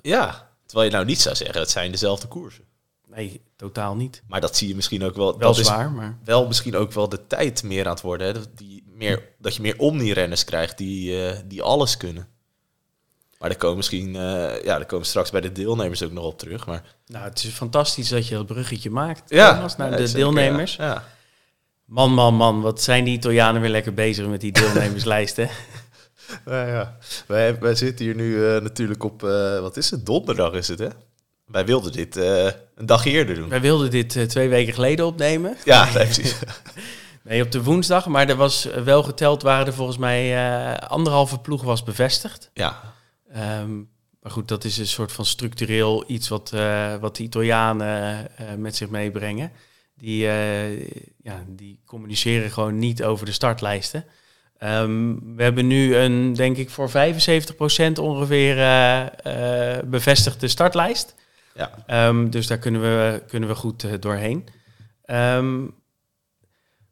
[0.00, 2.64] ja, terwijl je nou niet zou zeggen, het zijn dezelfde koersen.
[3.06, 4.22] Nee, totaal niet.
[4.26, 5.38] Maar dat zie je misschien ook wel.
[5.38, 6.18] Wel dat zwaar, is maar...
[6.24, 8.26] Wel misschien ook wel de tijd meer aan het worden.
[8.26, 8.32] Hè?
[8.32, 12.28] Dat, die meer, dat je meer omni-renners krijgt die, die alles kunnen.
[13.38, 16.38] Maar daar komen misschien, uh, ja, daar komen straks bij de deelnemers ook nog op
[16.38, 16.66] terug.
[16.66, 16.82] Maar...
[17.06, 19.30] Nou, het is fantastisch dat je dat bruggetje maakt.
[19.30, 20.76] Ja, Thomas, naar de deelnemers.
[20.76, 21.04] Ja, ja.
[21.84, 25.48] Man, man, man, wat zijn die Italianen weer lekker bezig met die deelnemerslijsten.
[26.44, 30.52] nou ja, wij, wij zitten hier nu uh, natuurlijk op, uh, wat is het, donderdag
[30.52, 30.88] is het hè?
[31.46, 33.48] Wij wilden dit een dag eerder doen.
[33.48, 35.56] Wij wilden dit twee weken geleden opnemen.
[35.64, 36.36] Ja, nee, precies.
[37.24, 41.62] nee, op de woensdag, maar er was wel geteld, waren er volgens mij anderhalve ploeg
[41.62, 42.50] was bevestigd.
[42.54, 42.96] Ja,
[43.36, 43.90] Um,
[44.22, 46.50] maar goed, dat is een soort van structureel iets wat,
[47.00, 49.52] wat de Italianen met zich meebrengen.
[49.94, 50.24] Die,
[51.22, 54.04] ja, die communiceren gewoon niet over de startlijsten.
[54.64, 56.92] Um, we hebben nu een, denk ik, voor 75%
[58.00, 58.56] ongeveer
[59.84, 61.14] bevestigde startlijst.
[61.54, 62.06] Ja.
[62.08, 64.48] Um, dus daar kunnen we, kunnen we goed doorheen.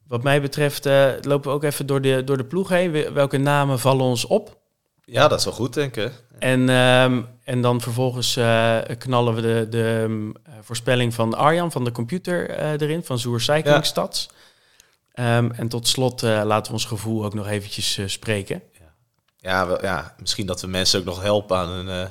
[0.07, 0.85] wat mij betreft
[1.20, 3.12] lopen we ook even door de, door de ploeg heen.
[3.12, 4.57] Welke namen vallen ons op?
[5.05, 6.12] Ja, dat is wel goed, denk ik.
[6.38, 6.68] En,
[7.44, 8.38] en dan vervolgens
[8.98, 12.50] knallen we de, de voorspelling van Arjan van de computer
[12.81, 14.29] erin, van Zoer Cycling Stads.
[15.18, 18.62] Um, en tot slot uh, laten we ons gevoel ook nog eventjes spreken.
[18.72, 18.94] Ja,
[19.37, 22.09] ja, wel, ja, misschien dat we mensen ook nog helpen aan een,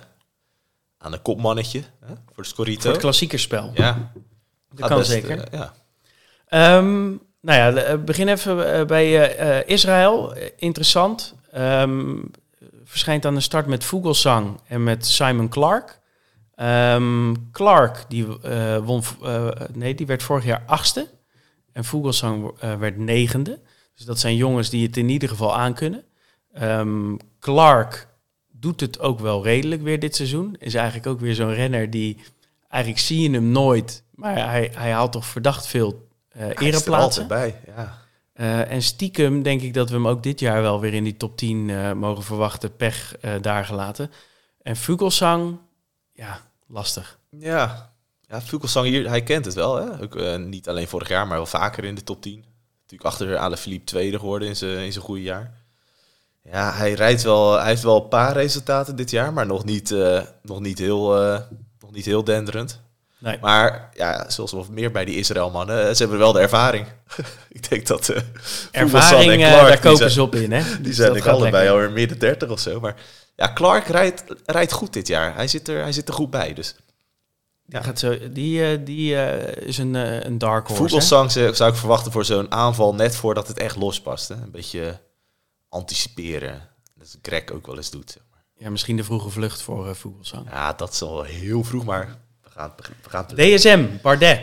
[0.98, 2.82] aan een kopmannetje hè, voor de Scorito.
[2.82, 3.72] Voor het klassiekerspel.
[3.74, 4.12] Ja,
[4.74, 5.48] dat kan best, zeker.
[5.52, 5.74] ja.
[7.42, 10.36] nou ja, begin even bij Israël.
[10.58, 11.36] Interessant.
[11.56, 12.32] Um,
[12.84, 16.00] verschijnt aan de start met Vogelsang en met Simon Clark.
[16.56, 18.26] Um, Clark die,
[18.84, 19.04] won,
[19.74, 21.14] nee, die werd vorig jaar achtste.
[21.76, 23.60] En Vogelsang uh, werd negende.
[23.96, 26.04] Dus dat zijn jongens die het in ieder geval aankunnen.
[26.62, 28.08] Um, Clark
[28.52, 30.56] doet het ook wel redelijk weer dit seizoen.
[30.60, 32.18] Is eigenlijk ook weer zo'n renner die...
[32.70, 36.08] Eigenlijk zie je hem nooit, maar hij, hij haalt toch verdacht veel
[36.58, 37.28] ereplaatsen.
[37.28, 38.04] bij, ja.
[38.36, 41.18] Uh, en stiekem denk ik dat we hem ook dit jaar wel weer in die
[41.18, 42.76] top 10 uh, mogen verwachten.
[42.76, 44.12] Pech uh, daar gelaten.
[44.62, 45.58] En Vogelsang,
[46.14, 47.20] ja, lastig.
[47.30, 47.95] Ja,
[48.30, 49.76] ja Vogelsang hier, hij kent het wel.
[49.76, 50.02] Hè?
[50.02, 52.46] Ook, niet alleen vorig jaar, maar wel vaker in de top 10.
[52.82, 55.54] Natuurlijk achter Ale Philippe tweede geworden in zijn, in zijn goede jaar.
[56.52, 59.96] Ja, hij, rijdt wel, hij heeft wel een paar resultaten dit jaar, maar nog niet,
[60.42, 61.10] nog niet, heel,
[61.80, 62.82] nog niet heel denderend.
[63.26, 63.38] Nee.
[63.42, 66.88] Maar ja, zoals wel meer bij die Israël-mannen, ze hebben wel de ervaring.
[67.50, 68.18] ik denk dat uh,
[68.72, 70.52] ervaring, en Clark, daar kopen ze op in.
[70.52, 70.64] Hè?
[70.76, 72.80] Die dus zijn ik allebei alweer midden 30 of zo.
[72.80, 72.96] Maar
[73.36, 75.36] ja, Clark rijdt, rijdt goed dit jaar.
[75.36, 76.54] Hij zit er, hij zit er goed bij.
[76.54, 76.76] Dus.
[77.68, 77.80] Ja.
[77.80, 80.82] Die, gaat zo, die, uh, die uh, is een, uh, een dark horse.
[80.82, 84.28] Voetbalsang zou ik verwachten voor zo'n aanval net voordat het echt lospast.
[84.28, 84.36] Hè?
[84.36, 85.00] Een beetje
[85.70, 86.70] anticiperen.
[86.96, 88.12] Dat is Greg ook wel eens doet.
[88.12, 88.44] Zeg maar.
[88.56, 90.40] Ja, misschien de vroege vlucht voor uh.
[90.46, 92.74] Ja, dat is al heel vroeg, maar we gaan,
[93.04, 94.42] we gaan DSM, Bardet.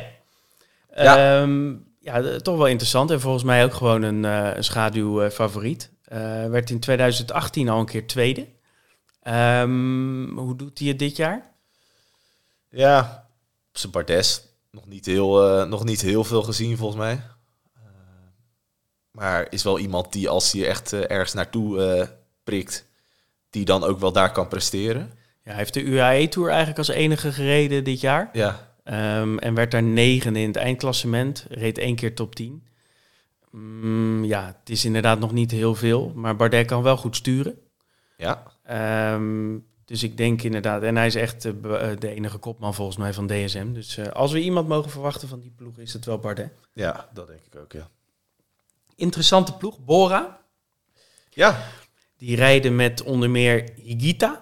[0.94, 1.40] Ja.
[1.40, 3.10] Um, ja, toch wel interessant.
[3.10, 5.90] En volgens mij ook gewoon een, een schaduwfavoriet.
[6.48, 8.48] Werd in 2018 al een keer tweede.
[9.28, 11.51] Um, hoe doet hij het dit jaar?
[12.72, 13.28] Ja,
[13.68, 17.20] op zijn Bardes nog niet heel, uh, nog niet heel veel gezien volgens mij.
[19.10, 22.08] maar is wel iemand die als hij echt ergens naartoe
[22.44, 22.86] prikt,
[23.50, 25.12] die dan ook wel daar kan presteren.
[25.44, 28.30] Ja, hij heeft de UAE-tour eigenlijk als enige gereden dit jaar.
[28.32, 28.72] Ja.
[29.20, 31.46] Um, en werd daar negende in het eindklassement.
[31.48, 32.66] Reed één keer top 10.
[33.50, 36.12] Mm, ja, het is inderdaad nog niet heel veel.
[36.14, 37.58] Maar Bardet kan wel goed sturen.
[38.16, 38.42] Ja.
[39.14, 40.82] Um, dus ik denk inderdaad...
[40.82, 41.52] En hij is echt uh,
[41.98, 43.72] de enige kopman volgens mij van DSM.
[43.72, 46.52] Dus uh, als we iemand mogen verwachten van die ploeg, is het wel Bardet.
[46.72, 47.88] Ja, dat denk ik ook, ja.
[48.96, 49.84] Interessante ploeg.
[49.84, 50.40] Bora.
[51.30, 51.68] Ja.
[52.16, 54.40] Die rijden met onder meer Higita,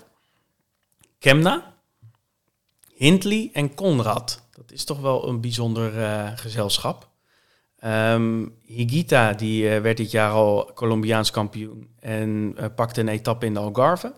[1.18, 1.74] Kemna,
[2.94, 4.42] Hindley en Conrad.
[4.50, 7.09] Dat is toch wel een bijzonder uh, gezelschap.
[7.85, 13.55] Um, Higita die, uh, werd dit jaar al Colombiaans kampioen en pakte een etappe in
[13.55, 14.14] de Algarve.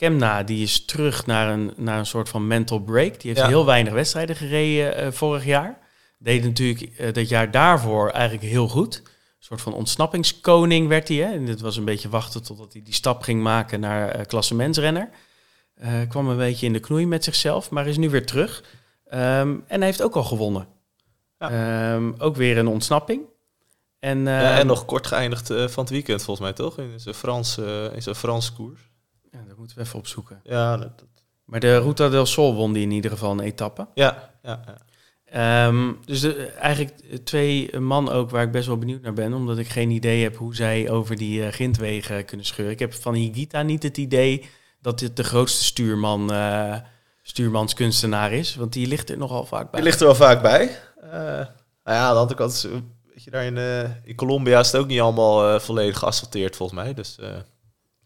[0.00, 3.20] Kemna die is terug naar een, naar een soort van mental break.
[3.20, 3.48] Die heeft Ja.
[3.48, 5.78] heel weinig wedstrijden gereden vorig jaar.
[6.18, 8.96] Deed natuurlijk dat jaar daarvoor eigenlijk heel goed.
[9.04, 11.16] Een soort van ontsnappingskoning werd hij.
[11.16, 11.32] Hè?
[11.32, 15.10] En dit was een beetje wachten totdat hij die stap ging maken naar klassementsrenner.
[15.82, 18.64] Uh, kwam een beetje in de knoei met zichzelf, maar is nu weer terug.
[19.06, 20.68] Um, en hij heeft ook al gewonnen.
[21.38, 21.94] Ja.
[21.94, 23.22] Um, ook weer een ontsnapping.
[23.98, 26.78] En, ja, en nog kort geëindigd van het weekend volgens mij toch?
[26.78, 27.58] In zijn Frans,
[27.94, 28.89] in zijn Frans koers.
[29.30, 30.40] Ja, dat moeten we even opzoeken.
[30.44, 31.08] Ja, dat, dat...
[31.44, 33.86] Maar de Ruta del Sol won die in ieder geval een etappe.
[33.94, 34.76] Ja, ja, ja.
[35.30, 39.58] Ehm, dus de, eigenlijk twee man ook waar ik best wel benieuwd naar ben, omdat
[39.58, 42.74] ik geen idee heb hoe zij over die uh, grindwegen kunnen scheuren.
[42.74, 44.48] Ik heb van Higita niet het idee
[44.80, 46.76] dat dit de grootste stuurman, uh,
[47.22, 49.80] stuurmanskunstenaar is, want die ligt er nogal vaak bij.
[49.80, 50.78] Die ligt er wel vaak bij.
[51.04, 51.12] Uh,
[51.84, 53.56] nou ja, dat ik altijd, weet je, daar in,
[54.04, 56.94] in Colombia is het ook niet allemaal volledig geasfalteerd volgens mij.
[56.94, 57.18] Dus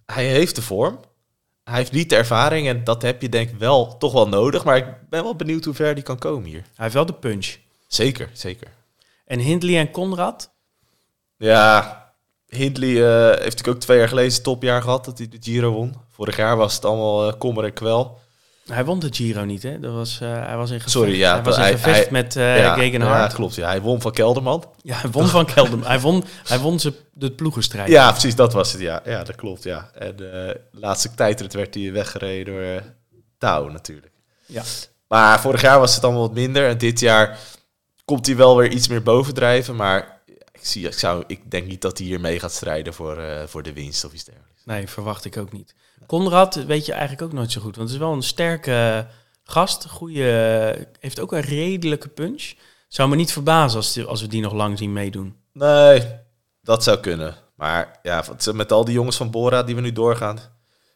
[0.06, 0.98] hij heeft de vorm.
[1.64, 4.64] Hij heeft niet de ervaring en dat heb je denk ik wel toch wel nodig.
[4.64, 6.62] Maar ik ben wel benieuwd hoe ver die kan komen hier.
[6.62, 7.57] Hij heeft wel de punch.
[7.87, 8.68] Zeker, zeker.
[9.24, 10.55] En Hindley en Conrad?
[11.37, 12.05] Ja,
[12.46, 15.70] Hindley uh, heeft natuurlijk ook twee jaar geleden een topjaar gehad dat hij de Giro
[15.70, 15.94] won.
[16.11, 18.20] Vorig jaar was het allemaal uh, kommer en kwel.
[18.64, 19.81] Hij won de Giro niet, hè?
[19.81, 22.09] Dat was, uh, hij was in gevecht, Sorry, ja, hij was in hij, gevecht hij,
[22.11, 23.31] met uh, ja, Gegenhard.
[23.31, 23.55] Ja, klopt.
[23.55, 23.68] Ja.
[23.68, 24.64] Hij won van Kelderman.
[24.83, 25.87] Ja, hij won van Kelderman.
[25.87, 27.88] hij won, hij won ze de ploegenstrijd.
[27.88, 28.81] Ja, precies, dat was het.
[28.81, 29.62] Ja, ja dat klopt.
[29.62, 29.90] Ja.
[29.94, 32.77] En de laatste tijdrit werd hij weggereden door uh,
[33.38, 34.12] Touw natuurlijk.
[34.46, 34.62] Ja.
[35.09, 36.68] Maar vorig jaar was het allemaal wat minder.
[36.68, 37.38] En dit jaar
[38.05, 39.77] komt hij wel weer iets meer bovendrijven.
[39.77, 40.22] Maar
[40.53, 43.62] ik, zie, ik, zou, ik denk niet dat hij hier mee gaat strijden voor, voor
[43.62, 44.64] de winst of iets dergelijks.
[44.64, 45.74] Nee, verwacht ik ook niet.
[46.06, 47.76] Conrad weet je eigenlijk ook nooit zo goed.
[47.76, 49.06] Want het is wel een sterke
[49.44, 49.86] gast.
[49.86, 52.52] Goede, heeft ook een redelijke punch.
[52.88, 55.36] Zou me niet verbazen als, als we die nog lang zien meedoen.
[55.52, 56.20] Nee,
[56.62, 57.34] dat zou kunnen.
[57.54, 60.38] Maar ja, met al die jongens van Bora die we nu doorgaan.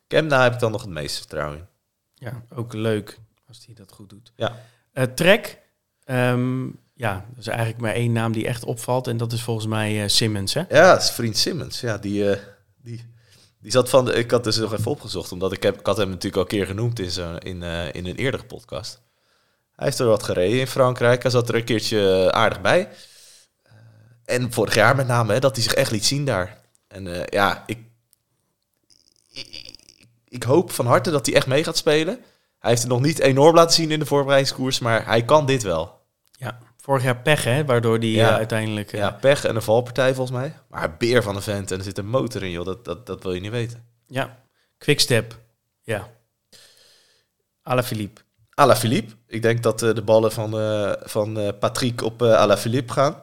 [0.07, 1.67] Kemna heb ik dan nog het meeste vertrouwen in.
[2.15, 3.19] Ja, ook leuk
[3.49, 4.33] als hij dat goed doet.
[4.37, 4.57] Ja.
[4.95, 5.59] Uh, Trek,
[6.05, 9.07] um, ja, dat is eigenlijk maar één naam die echt opvalt.
[9.07, 10.63] En dat is volgens mij uh, Simmons, hè?
[10.69, 11.81] Ja, dat is vriend Simmons.
[11.81, 12.37] Ja, die, uh,
[12.83, 13.15] die,
[13.61, 14.05] die zat van...
[14.05, 16.43] De, ik had dus nog even opgezocht, omdat ik, heb, ik had hem natuurlijk al
[16.43, 19.01] een keer genoemd in, zo, in, uh, in een eerdere podcast.
[19.77, 21.23] Hij heeft er wat gereden in Frankrijk.
[21.23, 22.89] Hij zat er een keertje aardig bij.
[24.25, 26.61] En vorig jaar met name, hè, dat hij zich echt liet zien daar.
[26.89, 27.79] En ja, ik,
[29.33, 29.77] ik,
[30.29, 32.15] ik, hoop van harte dat hij echt mee gaat spelen.
[32.59, 35.63] Hij heeft het nog niet enorm laten zien in de voorbereidingskoers, maar hij kan dit
[35.63, 36.01] wel.
[36.33, 38.29] Ja, vorig jaar pech, hè, waardoor hij Ja.
[38.31, 38.93] uh, uiteindelijk...
[38.93, 40.55] uh, Ja, pech en een valpartij volgens mij.
[40.69, 42.65] Maar beer van een vent en er zit een motor in, joh.
[42.65, 43.85] Dat, dat, dat wil je niet weten.
[44.07, 44.37] ja.
[44.79, 45.39] Quickstep.
[45.83, 46.09] Ja.
[47.63, 48.21] Alaphilippe.
[48.55, 49.15] Alaphilippe.
[49.27, 53.23] Ik denk dat eh, de ballen van, eh, van eh, Patrick op uh, Alaphilippe gaan.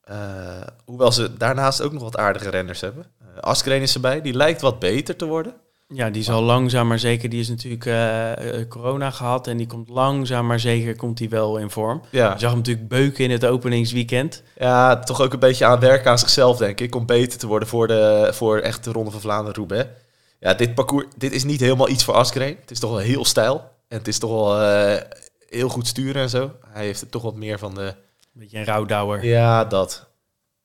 [0.00, 3.06] Eh, hoewel ze daarnaast ook nog wat aardige renners hebben.
[3.40, 4.20] Askreen is erbij.
[4.20, 5.54] Die lijkt wat beter te worden.
[5.94, 7.28] Ja, die zal langzaam maar zeker...
[7.28, 11.28] Die is natuurlijk eh, eh, corona gehad en die komt langzaam maar zeker komt hij
[11.28, 12.02] wel in vorm.
[12.10, 12.32] Ja.
[12.32, 14.42] Je zag hem natuurlijk beuken in het openingsweekend.
[14.58, 16.94] ja, toch ook een beetje aan werken aan zichzelf, denk ik.
[16.94, 19.88] Om beter te worden voor, de, voor echt de Ronde van Vlaanderen-Roubaix.
[20.40, 22.56] Ja, dit parcours dit is niet helemaal iets voor Askreen.
[22.60, 23.56] Het is toch wel heel stijl.
[23.88, 25.02] En het is toch wel eh,
[25.48, 26.52] heel goed sturen en zo.
[26.66, 27.82] Hij heeft er toch wat meer van de...
[27.82, 27.94] Een
[28.32, 29.24] beetje een rouwdouwer.
[29.24, 30.06] Ja, dat.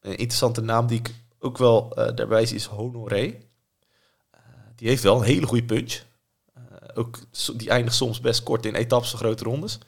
[0.02, 3.34] Een interessante naam die ik ook wel eh, daarbij zie is Honoré.
[4.84, 5.94] Die heeft wel een hele goede punch.
[6.54, 6.62] Eh,
[6.94, 7.20] ook,
[7.56, 9.80] die eindigt soms best kort in etappes van grote rondes.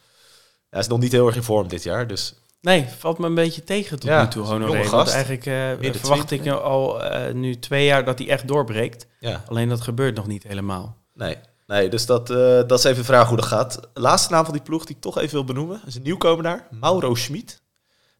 [0.69, 3.35] Hij is nog niet heel erg in vorm dit jaar, dus Nee, valt me een
[3.35, 4.89] beetje tegen tot Ja, nu toe, Honoré.
[4.89, 5.45] Want eigenlijk
[5.79, 9.07] Midden verwacht ik al eh, nu twee jaar dat hij echt doorbreekt.
[9.19, 9.43] ja.
[9.47, 10.97] Alleen dat gebeurt nog niet helemaal.
[11.13, 12.27] Nee, nee dus dat,
[12.67, 13.79] dat is even de vraag hoe dat gaat.
[13.93, 16.67] Laatste naam van die ploeg die ik toch even wil benoemen, is een nieuwkomer daar,
[16.71, 17.61] Mauro Schmid.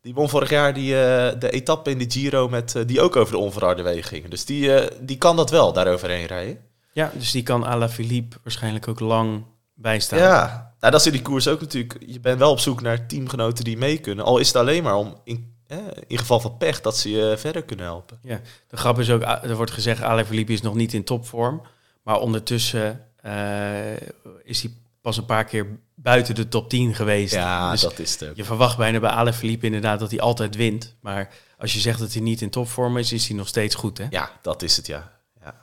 [0.05, 3.15] Die won vorig jaar die, eh, de etappe in de Giro met, eh, die ook
[3.15, 4.27] over de onverharde wegen ging.
[4.27, 6.57] Dus die, eh, die kan dat wel, daar overheen rijden.
[6.93, 10.19] Ja, dus die kan Alaphilippe waarschijnlijk ook lang bijstaan.
[10.19, 11.97] Ja, nou, dat is in die koers ook natuurlijk.
[12.05, 14.25] Je bent wel op zoek naar teamgenoten die mee kunnen.
[14.25, 17.35] Al is het alleen maar om in, eh, in geval van pech dat ze je
[17.37, 18.19] verder kunnen helpen.
[18.67, 21.61] De grap is ook, er wordt gezegd, Alaphilippe is nog niet in topvorm.
[22.03, 23.05] Maar ondertussen
[24.43, 24.71] is hij
[25.05, 27.33] pas een paar keer buiten de top 10 geweest.
[27.33, 28.35] Ja, dus dat is het ook.
[28.35, 30.95] je verwacht bijna bij Alaphilippe inderdaad dat hij altijd wint.
[31.01, 33.97] Maar als je zegt dat hij niet in topvorm is, is hij nog steeds goed,
[33.97, 34.05] hè?
[34.09, 35.11] Ja, dat is het, ja.
[35.41, 35.55] ja.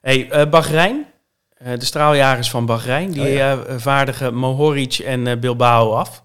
[0.00, 1.06] Hey, eh Bahrein.
[1.54, 3.10] Eh, de straaljagers van Bahrein.
[3.10, 3.62] Die Oh ja.
[3.62, 6.24] eh, vaardigen Mohoric en Bilbao af.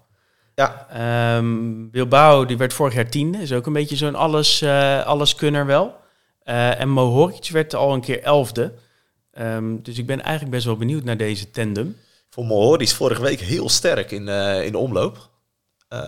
[0.54, 3.38] Ja, Ehm, Bilbao die werd vorig jaar tiende.
[3.38, 4.62] Is ook een beetje zo'n alles,
[5.04, 5.94] alleskunner wel.
[6.44, 8.74] En Mohoric werd al een keer elfde.
[9.32, 11.96] Ehm, dus ik ben eigenlijk best wel benieuwd naar deze tandem.
[12.36, 15.30] Voor Mohori is vorige week heel sterk in, eh, in de omloop.
[15.88, 16.00] Eh,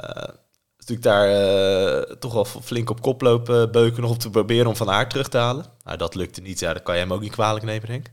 [0.76, 4.76] natuurlijk daar eh, toch wel flink op kop lopen, beuken nog om te proberen om
[4.76, 5.64] Van Aert terug te halen.
[5.84, 6.58] Nou, dat lukte niet.
[6.58, 8.12] Ja, dat kan je hem ook niet kwalijk nemen, denk ik.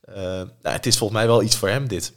[0.00, 0.24] Eh,
[0.62, 2.12] nou, het is volgens mij wel iets voor hem, dit.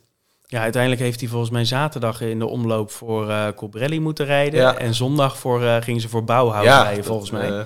[0.46, 4.60] Ja, uiteindelijk heeft hij volgens mij zaterdag in de omloop voor eh Colbrelli moeten rijden.
[4.60, 4.78] Ja.
[4.78, 7.66] En zondag voor, eh, gingen ze voor Bauhaus rijden, volgens dat, mij.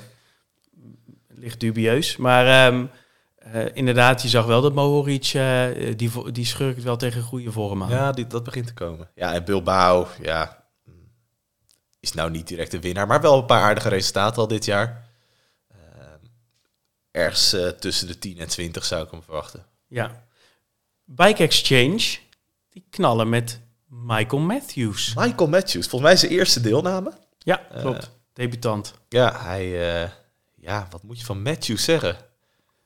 [1.28, 2.18] Ligt dubieus.
[2.18, 2.86] Maar ehm,
[3.52, 7.84] eh, inderdaad, je zag wel dat Mohoric, eh, die, die schurkt wel tegen goede vorm
[7.84, 7.90] aan.
[7.90, 9.10] Ja, die, dat begint te komen.
[9.16, 11.12] Ja, en Bilbao, ja, mm,
[12.00, 15.10] is nou niet direct een winnaar, maar wel een paar aardige resultaten al dit jaar.
[15.72, 16.26] Ehm,
[17.12, 19.66] ergens eh, tussen de 10 en 20 zou ik hem verwachten.
[19.88, 20.24] Ja.
[21.04, 22.18] Bike Exchange,
[22.70, 25.14] die knallen met Michael Matthews.
[25.14, 27.14] Michael Matthews, volgens mij zijn eerste deelname.
[27.38, 28.12] Ja, klopt.
[28.34, 28.94] Debutant.
[29.10, 30.10] Ja, hij, eh,
[30.56, 32.18] ja, wat moet je van Matthews zeggen?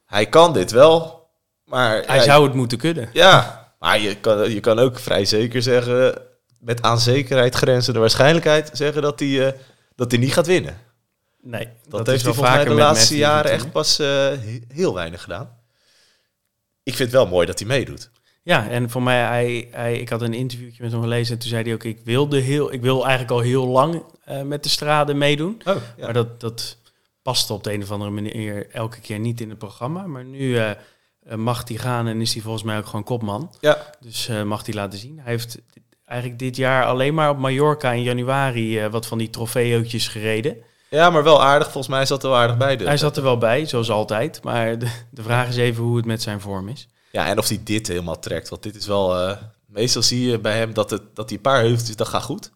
[0.10, 1.28] Hij kan dit wel,
[1.66, 2.04] maar...
[2.06, 3.10] Hij ja, zou het moeten kunnen.
[3.14, 6.22] Ja, maar je kan, je kan ook vrij zeker zeggen,
[6.60, 9.54] met aan zekerheid grenzende waarschijnlijk zeggen dat hij, eh,
[9.96, 10.78] dat hij niet gaat winnen.
[11.42, 15.22] Nee, Dat, heeft hij volgens mij de laatste jaren echt pas eh, he- heel weinig
[15.22, 15.58] gedaan.
[16.84, 18.10] Ik vind het wel mooi dat hij meedoet.
[18.44, 21.50] Ja, en voor mij, hij, hij, ik had een interviewtje met hem gelezen en toen
[21.50, 24.70] zei hij ook, ik wilde heel, ik wil eigenlijk al heel lang eh, met de
[24.70, 25.62] straden meedoen.
[25.66, 26.78] Oh, Maar dat, dat
[27.30, 30.08] paste op de een of andere manier elke keer niet in het programma.
[30.08, 30.78] Maar nu eh, eh,
[31.36, 33.54] mag hij gaan en is hij volgens mij ook gewoon kopman.
[33.60, 33.90] ja.
[34.00, 35.20] Dus eh, mag hij laten zien.
[35.20, 35.62] Hij heeft
[36.06, 40.58] eigenlijk dit jaar alleen maar op Mallorca in januari wat van die trofeeootjes gereden.
[40.90, 41.72] ja, maar wel aardig.
[41.72, 42.78] Volgens mij zat er wel aardig bij.
[42.78, 42.88] Dus.
[42.88, 44.44] Hij zat er wel bij, zoals altijd.
[44.44, 46.88] Maar de, de vraag is even hoe het met zijn vorm is.
[47.12, 48.50] Ja, en of hij dit helemaal trekt.
[48.50, 49.36] Want dit is wel...
[49.66, 52.52] meestal zie je bij hem dat, het, dat hij een paar heuveltjes, dat gaat goed.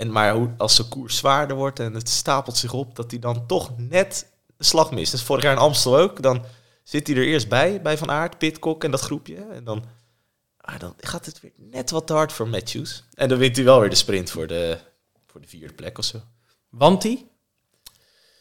[0.00, 3.20] En maar hoe, als de koers zwaarder wordt en het stapelt zich op, dat hij
[3.20, 4.26] dan toch net
[4.58, 5.10] slag mist.
[5.10, 6.22] Dus vorig jaar in Amstel ook.
[6.22, 6.44] Dan
[6.82, 9.46] zit hij er eerst bij, bij Van Aert, Pitcock en dat groepje.
[9.52, 9.84] En dan,
[10.56, 13.04] ah, dan gaat het weer net wat te hard voor Matthews.
[13.14, 14.78] En dan wint hij wel weer de sprint voor de,
[15.26, 16.20] voor de vierde plek of zo.
[16.68, 17.26] Want hij?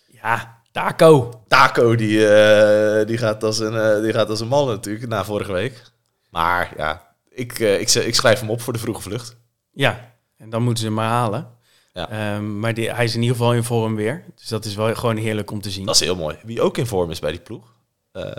[0.07, 1.43] Ja, Taco.
[1.47, 5.25] Taco, die, eh, die, gaat als een, eh, die gaat als een man natuurlijk, na
[5.25, 5.83] vorige week.
[6.29, 9.35] Maar ja, ik, eh, ik, ik schrijf hem op voor de vroege vlucht.
[9.71, 11.49] Ja, en dan moeten ze hem maar halen.
[11.93, 12.09] Ja.
[12.09, 14.23] Ehm, maar die, hij is in ieder geval in vorm weer.
[14.35, 15.85] Dus dat is wel gewoon heerlijk om te zien.
[15.85, 16.37] Dat is heel mooi.
[16.43, 17.73] Wie ook in vorm is bij die ploeg,
[18.11, 18.31] eh,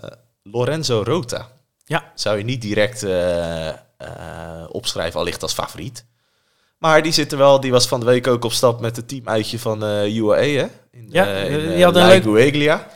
[0.42, 1.48] Lorenzo Rota.
[1.84, 3.74] Ja, Zou je niet direct eh, eh,
[4.68, 6.04] opschrijven, allicht als favoriet.
[6.78, 9.08] Maar die zit er wel, die was van de week ook op stap met het
[9.08, 10.66] teamuitje van eh UAE, hè?
[10.90, 12.86] In, Ja, in, die had een leuk- Gueglia.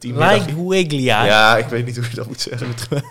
[0.00, 1.24] Like Hueglia.
[1.24, 2.68] Ja, ik weet niet hoe je dat moet zeggen.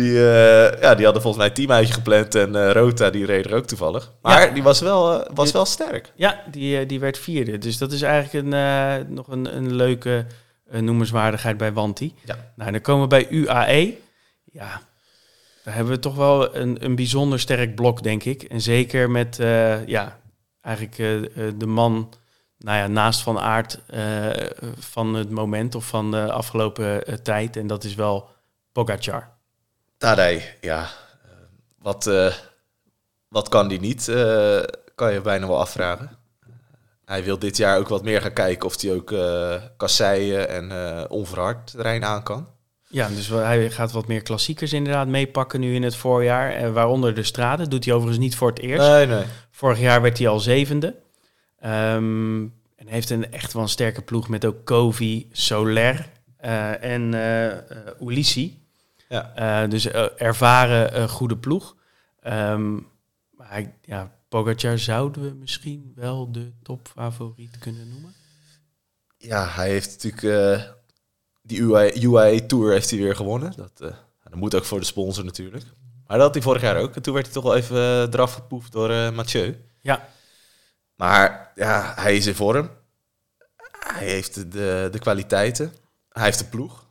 [0.00, 3.46] die, eh, ja, die hadden volgens mij een teamuitje gepland en eh, Rota die reed
[3.46, 4.12] er ook toevallig.
[4.22, 4.52] Maar Ja.
[4.54, 6.12] die was wel, eh, was wel sterk.
[6.14, 7.58] Ja, die, die werd vierde.
[7.58, 10.26] Dus dat is eigenlijk een, nog een, een leuke
[10.70, 12.14] noemenswaardigheid bij Wanti.
[12.24, 12.52] Ja.
[12.56, 13.96] Nou, dan komen we bij UAE.
[14.44, 14.80] Ja,
[15.64, 18.42] daar hebben we toch wel een, een bijzonder sterk blok, denk ik.
[18.42, 19.36] En zeker met,
[19.86, 20.18] ja,
[20.60, 20.96] eigenlijk
[21.58, 22.12] de man,
[22.58, 24.30] nou ja, naast Van eh,
[24.78, 27.56] van het moment of van de afgelopen tijd.
[27.56, 28.28] En dat is wel
[28.72, 29.38] Pogacar.
[30.00, 30.88] Tadej, ja.
[31.78, 32.32] Wat, eh,
[33.28, 34.08] wat kan die niet?
[34.08, 34.60] eh,
[34.94, 36.10] kan je bijna wel afvragen.
[37.04, 40.70] Hij wil dit jaar ook wat meer gaan kijken of hij ook eh kasseien en
[40.70, 42.48] eh onverhard terrein aan kan.
[42.88, 46.52] Ja, dus hij gaat wat meer klassiekers inderdaad meepakken nu in het voorjaar.
[46.52, 47.70] Eh, waaronder de straten.
[47.70, 48.88] Doet hij overigens niet voor het eerst.
[48.88, 49.24] Nee, nee.
[49.50, 50.96] Vorig jaar werd hij al zevende.
[51.58, 52.40] Ehm,
[52.76, 56.08] en heeft een echt wel een sterke ploeg met ook Kovi, Soler
[56.80, 57.14] en
[58.00, 58.59] Ulissi.
[59.10, 59.34] Ja.
[59.34, 61.76] Eh, dus eh, ervaren eh, goede ploeg.
[62.20, 62.78] Ehm,
[63.30, 68.14] maar ja, Pogacar zouden we misschien wel de topfavoriet kunnen noemen.
[69.16, 70.74] ja, hij heeft natuurlijk
[71.42, 73.52] die UAE, UAE Tour heeft hij weer gewonnen.
[73.56, 75.64] Dat, dat moet ook voor de sponsor natuurlijk.
[76.06, 76.94] Maar dat had hij vorig jaar ook.
[76.94, 79.64] En toen werd hij toch wel even eraf gepoefd door Mathieu.
[79.80, 80.08] Ja,
[80.94, 82.70] Maar ja, hij is in vorm.
[83.70, 85.72] Hij heeft de, de, de kwaliteiten.
[86.08, 86.88] Hij heeft de ploeg.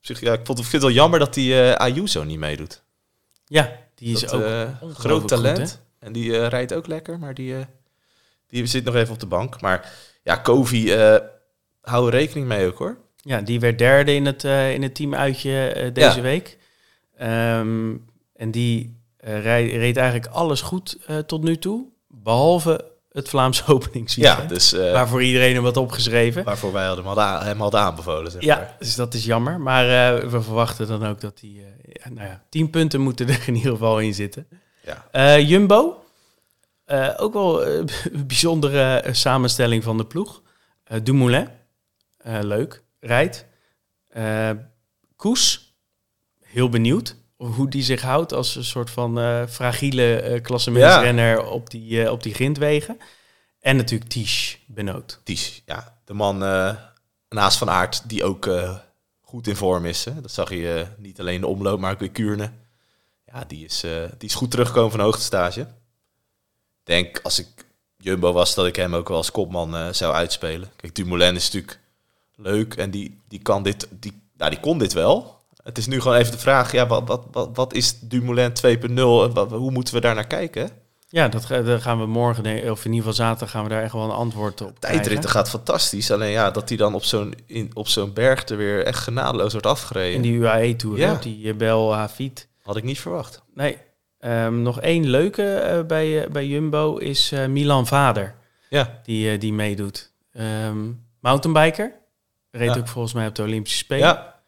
[0.00, 2.82] Zich, ja, ik, vond, vind het wel jammer dat die eh, Ayuso niet meedoet.
[3.46, 5.82] ja die is dat, ook ongelooflijk groot talent.
[5.98, 7.54] en die eh, rijdt ook lekker, maar die,
[8.46, 9.60] die zit nog even op de bank.
[9.60, 10.92] Maar ja, Kovi,
[11.80, 12.98] hou er rekening mee ook hoor.
[13.16, 16.20] Ja, die werd derde in het, in het teamuitje deze Ja.
[16.22, 16.58] week.
[17.16, 17.94] Ehm,
[18.36, 21.86] en die rij- reed eigenlijk alles goed tot nu toe.
[22.08, 24.48] Behalve het Vlaamse Ja, openingsweekend.
[24.48, 26.44] dus eh, Waarvoor iedereen hem wat opgeschreven.
[26.44, 28.30] waarvoor wij hadden hem hadden, hem hadden aanbevolen.
[28.32, 28.76] Zeg Ja, maar.
[28.78, 29.60] dus dat is jammer.
[29.60, 31.64] Maar eh, we verwachten dan ook dat die...
[31.92, 34.46] ja, nou ja, tien punten moeten er in ieder geval in zitten.
[34.84, 35.06] Ja.
[35.10, 36.04] Eh, Jumbo.
[37.16, 37.88] Ook wel een
[38.26, 40.42] bijzondere samenstelling van de ploeg.
[41.02, 41.48] Dumoulin.
[42.40, 42.82] Leuk.
[43.00, 43.46] Rijdt.
[45.16, 45.74] Koes.
[46.42, 47.16] Heel benieuwd
[47.46, 52.12] hoe die zich houdt als een soort van eh fragiele eh klassementsrenner op, die, eh,
[52.12, 52.98] op die grindwegen.
[53.60, 55.20] En natuurlijk Tisch Benoot.
[55.24, 56.38] Ties, ja, de man
[57.28, 58.50] naast Van Aert die ook
[59.20, 60.04] goed in vorm is.
[60.04, 60.20] Hè.
[60.20, 62.50] Dat zag je niet alleen de omloop, maar ook weer Kuurne.
[63.26, 63.80] Ja, die is,
[64.18, 65.60] die is goed teruggekomen van hoogtestage.
[65.60, 65.66] Ik
[66.82, 67.48] denk, als ik
[67.96, 70.70] Jumbo was, dat ik hem ook wel als kopman zou uitspelen.
[70.76, 71.78] Kijk, Dumoulin is natuurlijk
[72.36, 75.39] leuk en die, die, kan dit, die, nou, die kon dit wel.
[75.70, 78.80] Het is nu gewoon even de vraag, ja, wat, wat, wat, wat is Dumoulin 2.0
[78.88, 80.70] en wat, hoe moeten we daar naar kijken?
[81.08, 83.92] Ja, dat daar gaan we morgen, of in ieder geval zaterdag, gaan we daar echt
[83.92, 85.00] wel een antwoord op krijgen.
[85.00, 86.10] Tijdritten gaat fantastisch.
[86.10, 87.34] Alleen ja, dat hij dan op zo'n,
[87.72, 90.14] op zo'n berg er weer echt genadeloos wordt afgereden.
[90.14, 91.14] In die UAE-tour, Ja.
[91.20, 92.48] die eh, Bel Hafid.
[92.62, 93.42] Had ik niet verwacht.
[93.54, 93.76] Nee,
[94.18, 98.34] Ehm, nog één leuke eh, bij, eh, bij Jumbo is Milan Vader,
[98.68, 100.12] Ja, die, die meedoet.
[100.32, 100.76] Ehm,
[101.20, 101.92] mountainbiker,
[102.50, 102.80] reed Ja.
[102.80, 104.06] ook volgens mij op de Olympische Spelen.
[104.06, 104.39] ja.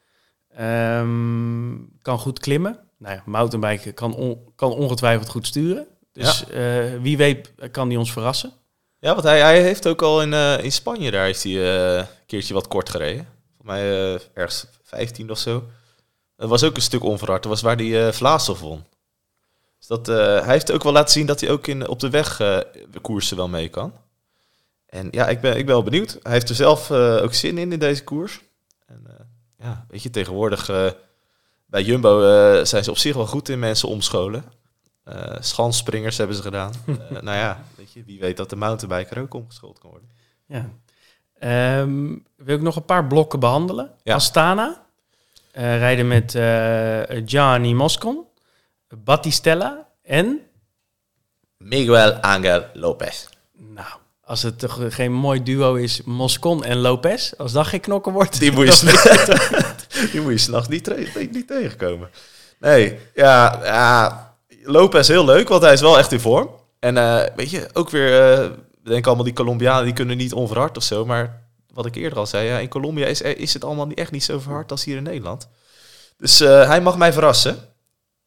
[0.54, 2.78] Ehm, kan goed klimmen.
[2.98, 5.86] Nou ja, mountainbiken kan, on- kan ongetwijfeld goed sturen.
[6.12, 8.52] Dus eh, wie weet kan die ons verrassen.
[8.98, 11.96] ja want hij, hij heeft ook al in, eh, in Spanje, daar heeft hij eh,
[11.98, 13.26] een keertje wat kort gereden.
[13.56, 15.64] Volgens mij eh, ergens 15 of zo.
[16.36, 17.42] Dat was ook een stuk onverhard.
[17.42, 18.84] Dat was waar hij eh Vlaasov won.
[19.78, 22.10] Dus dat, eh, hij heeft ook wel laten zien dat hij ook in, op de
[22.10, 22.58] weg eh,
[22.90, 23.92] de koersen wel mee kan.
[24.86, 26.18] En ja, ik ben, ik ben wel benieuwd.
[26.22, 28.40] Hij heeft er zelf eh, ook zin in, in deze koers.
[28.86, 29.21] En eh,
[29.62, 30.90] ja, weet je, tegenwoordig eh,
[31.66, 34.44] bij Jumbo eh, zijn ze op zich wel goed in mensen omscholen.
[35.04, 36.72] Eh schansspringers hebben ze gedaan.
[37.10, 40.10] Nou ja, weet je, wie weet dat de mountainbiker ook omgeschoold kan worden.
[40.46, 40.68] Ja.
[41.38, 43.90] Ehm, wil ik nog een paar blokken behandelen?
[44.02, 44.14] Ja.
[44.14, 44.86] Astana.
[45.52, 46.30] rijden met
[47.28, 48.24] Gianni Moscon.
[48.88, 49.88] Battistella.
[50.02, 50.40] En,
[51.56, 53.26] Miguel Angel Lopez.
[53.52, 54.01] nou,
[54.32, 57.32] als het toch geen mooi duo is, Moscon en Lopez.
[57.36, 58.38] Als dat geen knokken wordt.
[58.38, 58.72] Die moet je,
[60.38, 62.10] s'nachts- niet, niet, niet tegenkomen.
[62.58, 66.48] Nee, ja, ja, Lopez heel leuk, want hij is wel echt in vorm.
[66.78, 68.48] En eh, weet je, ook weer, eh
[68.82, 71.06] we denken allemaal die Colombianen, die kunnen niet onverhard of zo.
[71.06, 74.10] Maar wat ik eerder al zei, ja, in Colombia is, is het allemaal niet, echt
[74.10, 75.48] niet zo verhard als hier in Nederland.
[76.16, 77.56] Dus eh, hij mag mij verrassen.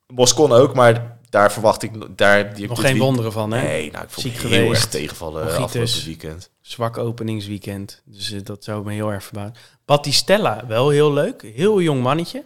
[0.07, 2.17] Moscon ook, maar daar verwacht ik...
[2.17, 3.61] Daar, die Nog geen week- wonderen van, hè?
[3.61, 4.81] Nee, nou, ik vond Ziek het heel geweest.
[4.83, 5.63] erg tegenvallen Ogitis.
[5.63, 6.49] afgelopen weekend.
[6.61, 8.01] Zwak openingsweekend.
[8.05, 9.53] Dus eh, dat zou me heel erg verbazen.
[9.85, 11.41] Battistella, wel heel leuk.
[11.55, 12.45] Heel jong mannetje.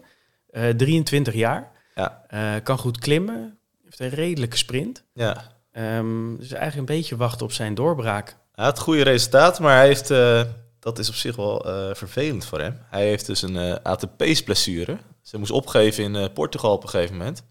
[0.52, 1.72] Eh 23 jaar.
[1.96, 2.24] Ja.
[2.28, 3.58] Eh, kan goed klimmen.
[3.84, 5.04] Heeft een redelijke sprint.
[5.14, 5.58] Ja.
[5.72, 8.38] Ehm, dus eigenlijk een beetje wachten op zijn doorbraak.
[8.52, 10.42] Hij had goede resultaten, maar hij heeft, eh,
[10.80, 12.78] dat is op zich wel eh, vervelend voor hem.
[12.90, 14.98] Hij heeft dus een eh ATP's-blessure.
[15.22, 17.44] Ze moest opgeven in eh, Portugal op een gegeven moment.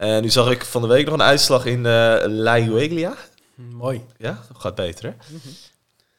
[0.00, 3.14] En nu zag ik van de week nog een uitslag in eh La Jueglia.
[3.54, 4.04] Mooi.
[4.18, 5.12] Ja, dat gaat beter hè.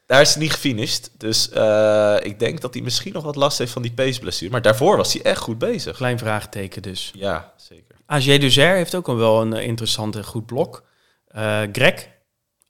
[0.06, 1.10] Daar is hij niet gefinished.
[1.18, 4.50] Dus eh, ik denk dat hij misschien nog wat last heeft van die pace-blessure.
[4.50, 5.96] Maar daarvoor was hij echt goed bezig.
[5.96, 7.10] Klein vraagteken dus.
[7.14, 7.96] Ja, zeker.
[8.06, 10.84] AG Duzer heeft ook wel een eh, interessant en goed blok.
[11.26, 12.08] Eh Greg,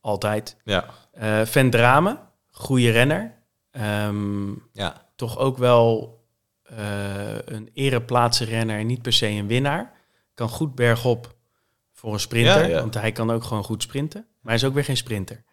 [0.01, 0.57] altijd.
[0.65, 2.19] Ja, Eh Van Drame,
[2.51, 3.35] goede renner.
[3.71, 5.07] Ehm, ja.
[5.17, 6.21] toch ook wel
[6.63, 6.77] eh,
[7.45, 10.01] een ereplaatsen renner en niet per se een winnaar.
[10.35, 11.35] Kan goed bergop
[11.93, 12.81] voor een sprinter, Ja, ja.
[12.81, 14.21] want hij kan ook gewoon goed sprinten.
[14.21, 15.45] Maar hij is ook weer geen sprinter.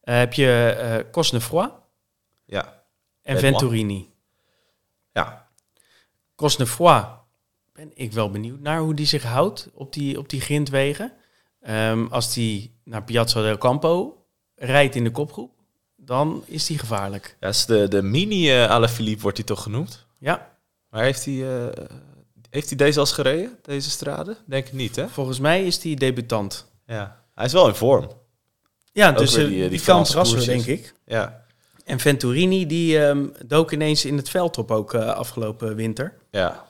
[0.00, 1.72] Eh, heb je eh Cosnefroid
[2.44, 2.84] ja.
[3.22, 3.38] en.
[3.38, 4.12] Venturini.
[5.12, 5.48] ja.
[6.34, 7.06] Cosnefroid
[7.72, 11.12] ben ik wel benieuwd naar hoe die zich houdt op die, op die grindwegen.
[11.60, 14.24] Ehm, als die naar Piazza del Campo
[14.54, 15.52] rijdt in de kopgroep,
[15.96, 17.36] dan is die gevaarlijk.
[17.40, 20.06] ja is de, de mini uh, Alaphilippe wordt hij toch genoemd.
[20.18, 20.58] Ja,
[20.90, 21.34] Maar heeft hij,
[22.50, 24.36] heeft hij deze als gereden, deze strade?
[24.46, 25.08] Denk ik niet, hè?
[25.08, 26.66] volgens mij is die debutant.
[26.86, 27.24] Ja.
[27.34, 28.10] Hij is wel in vorm.
[28.92, 30.44] Ja, dus eh, die, die, eh, die kan koersjes.
[30.44, 30.94] denk ik.
[31.06, 31.44] Ja.
[31.84, 36.18] En Venturini, die ehm, dook ineens in het veld op ook eh, afgelopen winter.
[36.30, 36.68] Ja.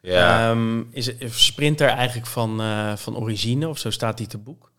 [0.00, 0.50] Ja.
[0.50, 2.60] Ehm, is een sprinter eigenlijk van,
[2.98, 4.72] van origine, of zo staat hij te boek.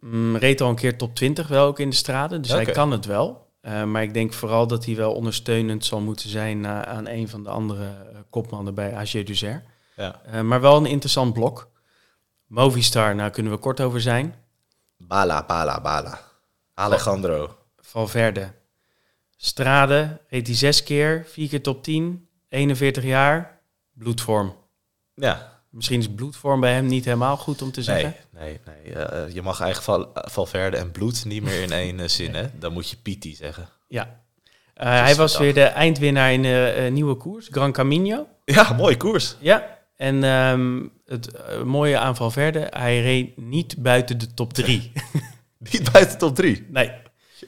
[0.00, 2.90] Mm, reed al een keer top 20 wel ook in de straten, dus hij kan
[2.90, 3.47] het wel.
[3.60, 7.28] Eh, maar ik denk vooral dat hij wel ondersteunend zal moeten zijn eh, aan een
[7.28, 9.62] van de andere eh, kopmannen bij AG Duzer.
[9.96, 10.42] ja.
[10.42, 11.70] Maar wel een interessant blok.
[12.46, 14.34] Movistar, nou kunnen we kort over zijn.
[14.96, 16.20] Bala, bala, bala.
[16.74, 17.56] Alejandro.
[17.76, 18.52] Valverde.
[19.36, 23.60] Strade reed hij zes keer, vier keer top 10, 41 jaar,
[23.92, 24.56] bloedvorm.
[25.14, 25.57] Ja.
[25.78, 28.14] Misschien is bloedvorm bij hem niet helemaal goed om te zeggen.
[28.30, 28.94] Nee, nee, nee.
[28.94, 32.44] Eh, je mag eigenlijk Val, Valverde en bloed niet meer in één eh, zin, hè?
[32.58, 33.68] Dan moet je Piti zeggen.
[33.88, 34.20] Ja.
[34.74, 38.26] Eh, hij was weer de eindwinnaar in de eh, nieuwe koers, Gran Camino.
[38.44, 39.36] Ja, mooie koers.
[39.40, 39.78] Ja.
[39.96, 44.92] En ehm, het eh, mooie aan Valverde, hij reed niet buiten de top 3.
[45.70, 46.66] Niet buiten top drie.
[46.70, 46.90] nee.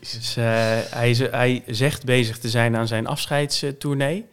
[0.01, 0.45] Dus eh,
[0.91, 4.26] hij, is- hij zegt bezig te zijn aan zijn afscheidstournee.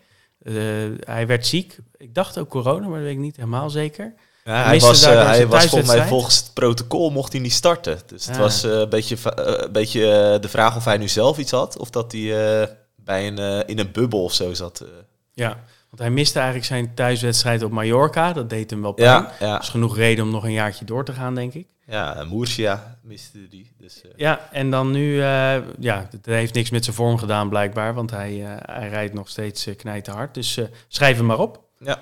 [0.44, 0.54] Eh,
[1.00, 1.78] hij werd ziek.
[1.98, 4.14] Ik dacht ook corona, maar dat weet ik niet helemaal zeker.
[4.44, 8.00] Ja, hij was, eh, hij was volgens mij volgens het protocol mocht hij niet starten.
[8.06, 11.52] Dus het was eh, een beetje, een beetje de vraag of hij nu zelf iets
[11.52, 11.78] had.
[11.78, 14.86] Of dat hij bij een, in een bubbel of zo zat.
[15.34, 18.34] Ja, want hij miste eigenlijk zijn thuiswedstrijd op Mallorca.
[18.34, 19.08] Dat deed hem wel pijn.
[19.08, 21.68] ja, ja, Dat is genoeg reden om nog een jaartje door te gaan, denk ik.
[21.86, 23.72] ja, Murcia miste die.
[23.80, 27.50] Dus, eh, Ja, en dan nu, eh, ja, dat heeft niks met zijn vorm gedaan
[27.50, 30.34] blijkbaar, want hij, eh, hij rijdt nog steeds knijten hard.
[30.34, 31.62] Dus schrijf hem maar op.
[31.80, 32.00] ja.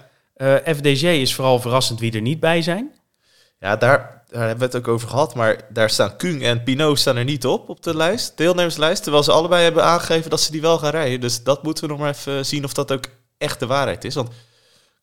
[0.75, 2.91] FDG is vooral verrassend wie er niet bij zijn.
[3.59, 5.35] Ja, daar, daar hebben we het ook over gehad.
[5.35, 9.03] Maar daar staan Kung en Pinot staan er niet op, op de lijst, deelnemerslijst.
[9.03, 11.19] Terwijl ze allebei hebben aangegeven dat ze die wel gaan rijden.
[11.19, 13.05] Dus dat moeten we nog maar even zien of dat ook
[13.37, 14.15] echt de waarheid is.
[14.15, 14.29] Want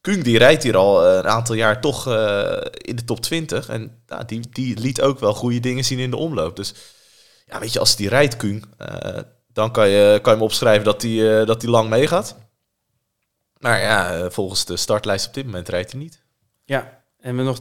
[0.03, 3.68] Kung die rijdt hier al eh, een aantal jaar toch eh, in de top 20.
[3.68, 6.57] En nou, die, die liet ook wel goede dingen zien in de omloop.
[6.57, 6.74] Dus
[7.47, 9.18] ja, weet je, als die rijdt, Kung, eh,
[9.53, 12.37] dan kan je, kan je hem opschrijven dat hij dat hij lang meegaat.
[13.59, 16.22] Maar ja, volgens de startlijst op dit moment rijdt hij niet.
[16.64, 17.59] Ja, en we nog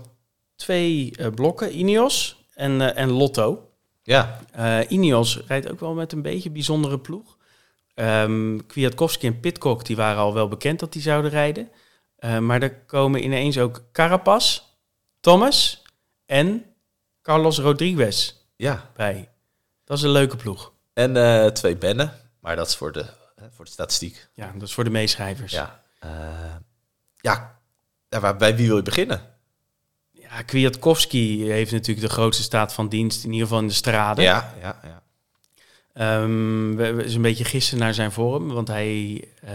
[0.55, 3.69] twee blokken, Ineos en, en Lotto.
[4.03, 4.39] Ja,
[4.88, 7.38] Ineos rijdt ook wel met een beetje bijzondere ploeg.
[7.93, 11.71] Ehm Kwiatkowski en Pitcock die waren al wel bekend dat die zouden rijden.
[12.15, 14.61] Eh, maar er komen ineens ook Carapaz,
[15.19, 15.83] Thomas
[16.25, 16.65] en
[17.21, 18.89] Carlos Rodriguez ja.
[18.95, 19.29] bij.
[19.83, 20.73] Dat is een leuke ploeg.
[20.93, 24.27] En eh, twee bennen, maar dat is voor de, hè, voor de statistiek.
[24.33, 25.51] Ja, dat is voor de meeschrijvers.
[25.51, 26.09] Ja, eh,
[27.15, 27.59] ja.
[28.09, 29.21] ja waar, bij wie wil je beginnen?
[30.11, 34.23] Ja, Kwiatkowski heeft natuurlijk de grootste staat van dienst, in ieder geval in de straden.
[34.23, 35.03] Ja, ja, ja.
[35.93, 39.53] Ehm, we, we is een beetje gissen naar zijn vorm, want hij eh,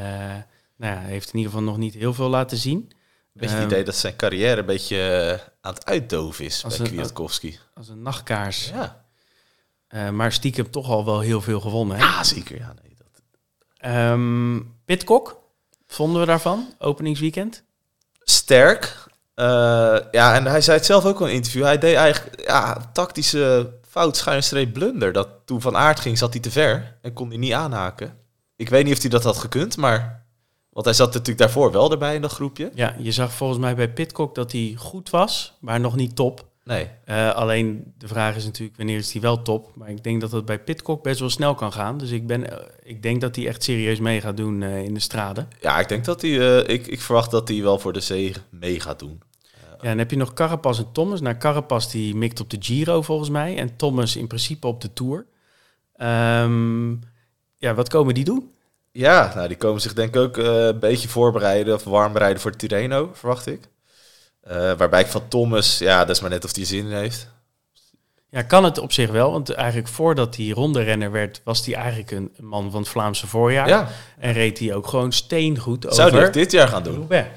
[0.77, 2.93] nou ja, heeft in ieder geval nog niet heel veel laten zien.
[3.33, 6.77] Beetje het Ehm, idee dat zijn carrière een beetje eh, aan het uitdoven is Als
[6.77, 7.59] bij een- Kwiatkowski.
[7.75, 8.69] Als een nachtkaars.
[8.69, 9.05] Ja.
[9.89, 11.97] Eh, maar stiekem toch al wel heel veel gewonnen.
[11.97, 12.03] Hè?
[12.03, 12.59] ja, zeker.
[12.59, 13.23] Ja, nee, dat...
[13.77, 15.39] Ehm, Pitcock,
[15.87, 16.75] vonden we daarvan?
[16.79, 17.63] Openingsweekend?
[18.23, 19.05] Sterk.
[20.11, 21.63] Ja, en hij zei het zelf ook al in een interview.
[21.63, 25.13] Hij deed eigenlijk ja, tactische fout, schuine streep blunder.
[25.13, 28.17] Dat toen Van Aert ging, zat hij te ver en kon hij niet aanhaken.
[28.57, 30.25] Ik weet niet of hij dat had gekund, maar...
[30.71, 32.71] Want hij zat natuurlijk daarvoor wel erbij in dat groepje.
[32.75, 36.45] Ja, je zag volgens mij bij Pitcock dat hij goed was, maar nog niet top.
[36.65, 36.91] Nee.
[37.05, 39.71] Eh, alleen de vraag is natuurlijk wanneer is hij wel top.
[39.75, 41.99] Maar ik denk dat het bij Pitcock best wel snel kan gaan.
[41.99, 44.95] Dus ik, ben, eh, ik denk dat hij echt serieus mee gaat doen eh, in
[44.95, 45.49] de straden.
[45.61, 46.63] Ja, ik denk dat hij...
[46.63, 49.23] ik, ik verwacht dat hij wel voor de zege mee gaat doen.
[49.81, 51.21] Ja, en heb je nog Carapaz en Thomas.
[51.21, 53.57] Nou, Carapaz die mikt op de Giro volgens mij.
[53.57, 55.27] En Thomas in principe op de Tour.
[55.97, 56.91] Ehm,
[57.57, 58.51] ja, wat komen die doen?
[58.93, 62.43] Ja, nou, die komen zich denk ik ook eh, een beetje voorbereiden of warm bereiden
[62.43, 63.61] voor Tirreno, verwacht ik.
[64.41, 67.35] Eh, waarbij ik van Thomas, ja, dat is maar net of hij zin in heeft.
[68.31, 69.33] Ja, kan het op zich wel.
[69.33, 73.69] Want eigenlijk voordat hij ronde-renner werd, was hij eigenlijk een man van het Vlaamse voorjaar.
[73.69, 75.97] Ja, En reed hij ook gewoon steengoed over.
[75.97, 76.95] zou hij dit jaar gaan doen?
[76.95, 77.29] Roubaix.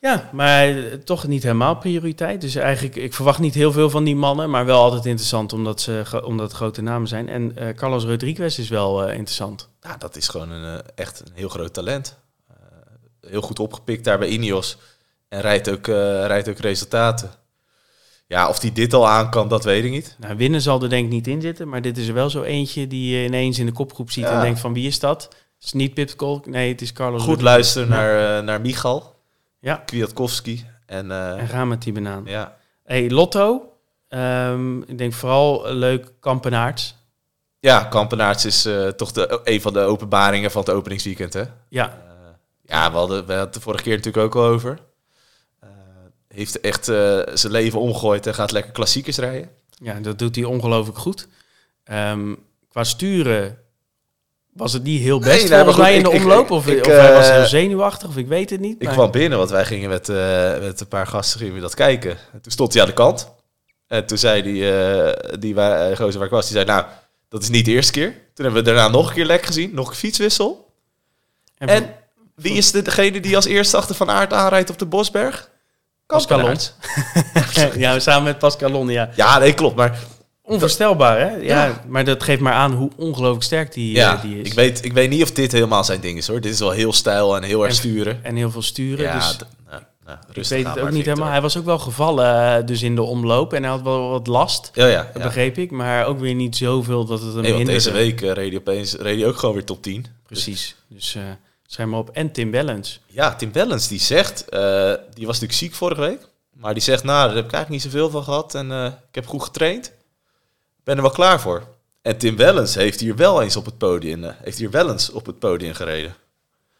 [0.00, 2.40] Ja, maar eh, toch niet helemaal prioriteit.
[2.40, 5.80] Dus eigenlijk, ik verwacht niet heel veel van die mannen, maar wel altijd interessant omdat,
[5.80, 7.28] ze, omdat het grote namen zijn.
[7.28, 9.68] En eh, Carlos Rodriguez is wel eh, interessant.
[9.80, 12.18] Ja, dat is gewoon een, eh, echt een heel groot talent.
[12.48, 12.54] Eh,
[13.30, 14.76] heel goed opgepikt daar bij Ineos.
[15.28, 15.94] En rijdt ook, eh,
[16.26, 17.30] rijdt ook resultaten.
[18.26, 20.16] Ja, of hij dit al aan kan, dat weet ik niet.
[20.18, 22.42] Nou, winnen zal er denk ik niet in zitten, maar dit is er wel zo
[22.42, 24.30] eentje die je ineens in de kopgroep ziet Ja.
[24.30, 25.22] en denkt van wie is dat?
[25.22, 27.52] Het is niet Pip Kolk, nee, het is Carlos Goed Rodriguez.
[27.54, 27.94] luisteren Ja.
[27.94, 29.19] naar, naar Michal,
[29.60, 30.66] Ja, Kwiatkowski.
[30.86, 32.24] En, eh, en gaan met die banaan.
[32.26, 32.56] ja.
[32.84, 33.64] Hey, Lotto,
[34.08, 36.96] Ehm, ik denk vooral leuk Kampenaerts.
[37.60, 41.42] ja, Kampenaerts is eh, toch de, een van de openbaringen van het openingsweekend, hè?
[41.68, 42.28] Ja, Eh,
[42.62, 44.78] ja, we hadden, we hadden het de vorige keer natuurlijk ook al over.
[46.28, 49.50] Heeft echt zijn leven omgegooid en gaat lekker klassiekers rijden.
[49.82, 51.28] ja, dat doet hij ongelooflijk goed.
[51.84, 52.34] Ehm,
[52.68, 53.58] qua sturen
[54.52, 56.44] was het niet heel best Nee, nee, volgens mij in de ik- omloop.
[56.44, 58.74] ik- of ik, of hij was eh, heel zenuwachtig, of ik weet het niet.
[58.78, 61.60] Ik maar- kwam binnen, want wij gingen met, eh, met een paar gasten gingen we
[61.60, 62.10] dat kijken.
[62.32, 63.30] En toen stond hij aan de kant.
[63.86, 66.84] En toen zei die, eh, die wa- eh, gozer waar ik was, die zei, nou,
[67.28, 68.10] dat is niet de eerste keer.
[68.34, 70.72] Toen hebben we daarna nog een keer lek gezien, nog een fietswissel.
[71.58, 71.94] En, En
[72.34, 75.50] wie is de, degene die als eerste achter Van Aert aanrijdt op de Bosberg?
[76.06, 76.56] Pascalon.
[77.76, 79.10] Ja, samen met Pascalon, ja.
[79.16, 79.76] Ja, nee, klopt.
[79.76, 79.98] Maar
[80.50, 81.26] Onvoorstelbaar, hè?
[81.36, 81.84] Ja, Ja.
[81.88, 84.46] maar dat geeft maar aan hoe ongelooflijk sterk die, ja, eh, die is.
[84.46, 86.40] ik, weet, ik weet niet of dit helemaal zijn ding is, hoor.
[86.40, 88.24] Dit is wel heel stijl en heel erg En- sturen.
[88.24, 89.04] En heel veel sturen.
[89.04, 89.36] Ja, dus
[90.28, 91.28] ik rustig weet het ook niet helemaal.
[91.30, 93.52] Hij was ook wel gevallen eh, dus in de omloop.
[93.52, 95.10] En hij had wel wat last, Ja, ja.
[95.12, 95.70] dat begreep ik.
[95.70, 98.94] Maar ook weer niet zoveel dat het hem Nee, deze week eh, reed hij opeens
[98.94, 100.06] reed hij ook gewoon weer top 10.
[100.26, 100.76] Precies.
[100.88, 101.22] Dus eh
[101.66, 102.10] schrijf maar op.
[102.10, 103.00] En Tim Wellens.
[103.06, 104.60] Ja, Tim Wellens die zegt, eh,
[105.14, 106.28] die was natuurlijk ziek vorige week.
[106.54, 108.54] Maar die zegt, nou, daar heb ik eigenlijk niet zoveel van gehad.
[108.54, 109.92] En eh, ik heb goed getraind.
[110.90, 111.62] Ben er wel klaar voor.
[112.02, 115.10] En Tim Wellens heeft hier wel eens op het podium, eh, heeft hier wel eens
[115.10, 116.14] op het podium gereden.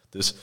[0.09, 0.35] Dus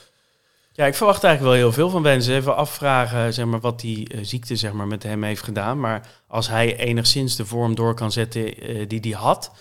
[0.72, 2.28] Ja, ik verwacht eigenlijk wel heel veel van Wens.
[2.28, 5.80] Even afvragen zeg maar, wat die eh, ziekte zeg maar, met hem heeft gedaan.
[5.80, 9.52] Maar als hij enigszins de vorm door kan zetten eh, die hij had,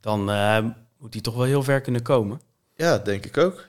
[0.00, 0.58] dan eh,
[0.98, 2.40] moet hij toch wel heel ver kunnen komen.
[2.76, 3.68] ja, denk ik ook.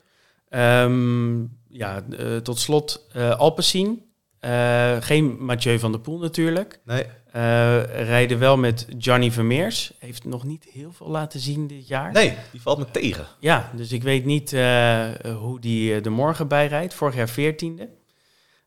[0.50, 4.08] Ehm, ja, eh, tot slot Alpecin.
[4.39, 6.80] Eh, geen Mathieu van der Poel natuurlijk.
[6.86, 7.06] Nee.
[7.38, 9.93] Eh, rijden wel met Johnny Vermeers.
[9.99, 12.11] Heeft nog niet heel veel laten zien dit jaar.
[12.11, 13.27] Nee, die valt me tegen.
[13.39, 15.05] Ja, dus ik weet niet eh,
[15.39, 16.93] hoe die eh, de morgen bijrijdt.
[16.93, 17.89] Vorig jaar veertiende.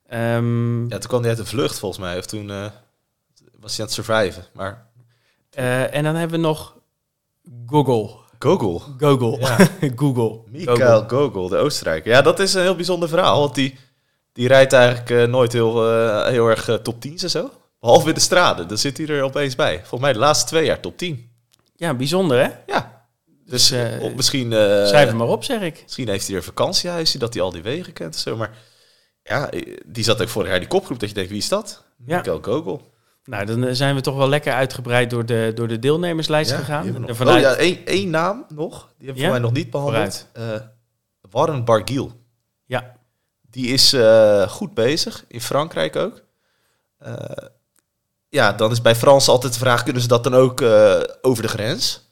[0.08, 2.18] Ehm, Ja, toen kwam hij uit de vlucht volgens mij.
[2.18, 4.44] Of toen was hij aan het surviven.
[4.52, 4.86] Maar
[5.90, 6.76] en dan hebben we nog
[7.66, 8.10] Google.
[8.38, 8.82] Gogol.
[8.98, 9.38] Google.
[9.38, 9.56] Ja.
[9.96, 10.40] Google.
[10.46, 12.10] Mikael Gogol, de Oostenrijker.
[12.10, 13.40] Ja, dat is een heel bijzonder verhaal.
[13.40, 13.78] Want die,
[14.32, 15.90] Die rijdt eigenlijk nooit heel,
[16.24, 17.50] heel erg top 10 en zo.
[17.80, 19.78] Behalve in de straden, dan zit hij er opeens bij.
[19.78, 21.30] Volgens mij de laatste twee jaar top 10.
[21.76, 22.50] Ja, bijzonder hè?
[22.72, 25.80] Ja, Dus, dus eh, misschien, eh, Schrijf hem maar op, zeg ik.
[25.82, 28.36] misschien heeft hij er een vakantiehuisje, dat hij al die wegen kent zo.
[28.36, 28.50] Maar
[29.22, 29.50] ja,
[29.86, 31.84] die zat ook vorig jaar in die kopgroep, dat je denkt, wie is dat?
[32.06, 32.16] Ja.
[32.16, 32.92] Michael Gogol.
[33.24, 36.56] Nou, dan eh, zijn we toch wel lekker uitgebreid door de, door de deelnemerslijst Ja,
[36.56, 37.06] gegaan.
[37.08, 38.88] En vanuit, Oh ja, één, één naam nog.
[38.98, 39.30] Die hebben we Ja?
[39.30, 40.26] mij nog niet behandeld.
[40.32, 40.44] Eh
[41.30, 42.12] Warren Barguil.
[42.64, 42.96] ja,
[43.50, 43.96] Die is
[44.48, 46.22] goed bezig, in Frankrijk ook.
[48.30, 51.42] Ja, dan is bij Frans altijd de vraag, kunnen ze dat dan ook eh, over
[51.42, 52.08] de grens?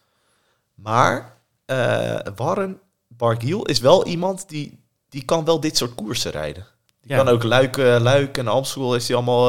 [0.75, 6.67] Maar eh Warren Barguil is wel iemand die, die kan wel dit soort koersen rijden.
[7.01, 7.17] Die Ja.
[7.17, 9.47] kan ook Luik, eh, Luik en Amstel is hij allemaal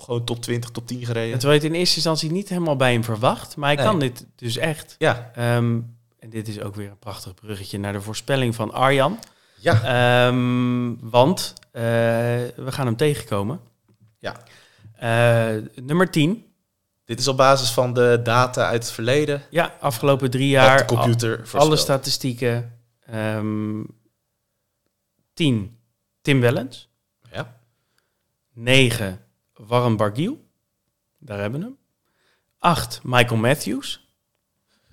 [0.00, 1.32] gewoon top 20, top 10 gereden.
[1.32, 3.56] Het in eerste instantie niet helemaal bij hem verwacht.
[3.56, 3.86] Maar hij Nee.
[3.86, 4.94] kan dit dus echt.
[4.98, 5.80] Ja, Ehm,
[6.18, 9.18] en dit is ook weer een prachtig bruggetje naar de voorspelling van Arjan.
[9.60, 9.82] ja.
[10.28, 13.60] Ehm, want we gaan hem tegenkomen.
[14.18, 14.36] Ja.
[14.98, 16.44] Eh, nummer 10.
[17.04, 19.42] Dit is op basis van de data uit het verleden.
[19.50, 22.80] Ja, afgelopen drie Jaar, de computer al- alle statistieken.
[23.06, 23.82] Ehm
[25.34, 25.78] 10.
[26.20, 26.88] Tim Wellens.
[27.32, 27.60] Ja.
[28.52, 29.24] 9.
[29.54, 30.46] Warren Barguil.
[31.18, 31.76] Daar hebben we hem.
[32.58, 33.00] 8.
[33.02, 34.08] Michael Matthews.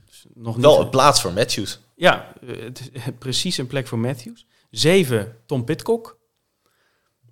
[0.06, 1.80] Dus nog niet Wel een plaats voor Matthews.
[1.96, 4.46] Ja, eh, het precies een plek voor Matthews.
[4.70, 5.38] 7.
[5.46, 6.20] Tom Pitcock.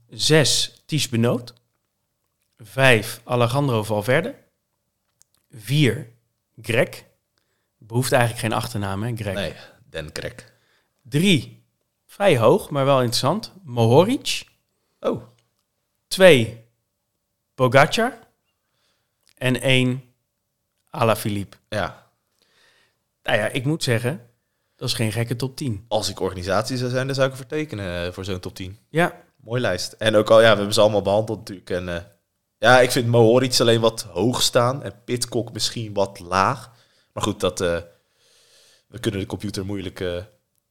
[0.09, 0.84] 6.
[0.86, 1.53] Ties Benoot.
[2.64, 3.22] 5.
[3.24, 4.36] Alejandro Valverde.
[5.51, 6.07] 4.
[6.61, 7.03] Greg.
[7.78, 9.34] Behoeft eigenlijk geen achternaam, hè, Greg.
[9.34, 9.53] Nee,
[9.89, 10.53] Den Krek.
[11.01, 11.66] 3.
[12.05, 13.53] Vrij hoog, maar wel interessant.
[13.64, 14.45] Mohoric.
[14.99, 15.24] Oh,
[16.07, 16.66] 2.
[17.55, 18.20] Pogacar.
[19.38, 20.03] En 1.
[20.89, 21.57] Alaphilippe.
[21.70, 22.01] ja.
[23.24, 24.30] Nou ja, ik moet zeggen,
[24.76, 25.86] dat is geen gekke top 10.
[25.88, 28.78] Als ik organisatie zou zijn, dan zou ik ervoor tekenen eh, voor zo'n top 10.
[28.89, 29.91] Ja, Mooi lijst.
[29.91, 31.70] En ook al, ja, we hebben ze allemaal behandeld natuurlijk.
[31.70, 32.01] En eh,
[32.64, 34.84] ja, ik vind Mohoric alleen wat hoog staan.
[34.84, 36.72] En Pitcock misschien wat laag.
[37.14, 37.78] Maar goed, dat, eh,
[38.88, 40.24] we kunnen de computer moeilijk eh,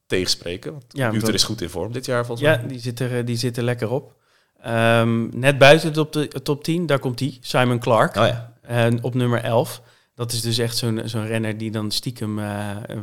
[0.05, 0.71] tegenspreken.
[0.71, 2.61] Want de Ja, computer is goed in vorm dit jaar volgens mij.
[2.61, 4.15] ja die, zit er, eh, die zit er lekker op.
[4.61, 8.15] Ehm, net buiten de top, de top 10, daar komt hij, Simon Clark.
[8.15, 8.53] Oh ja.
[8.61, 9.81] En op nummer 11.
[10.15, 12.35] Dat is dus echt zo'n zo'n renner die dan stiekem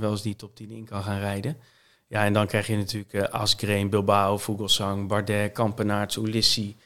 [0.01, 1.57] wel eens die top 10 in kan gaan rijden.
[2.07, 6.77] Ja, en dan krijg je natuurlijk Asgreen, Bilbao, Vogelsang, Bardet, Kampenaerts, Ulissi.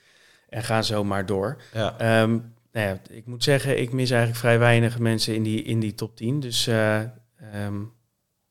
[0.54, 1.56] En ga zo maar door.
[1.72, 1.94] ja.
[1.98, 2.30] Ehm,
[2.72, 5.94] nou ja, ik moet zeggen, ik mis eigenlijk vrij weinig mensen in die, in die
[5.94, 6.40] top 10.
[6.40, 7.74] Dus eh, ehm,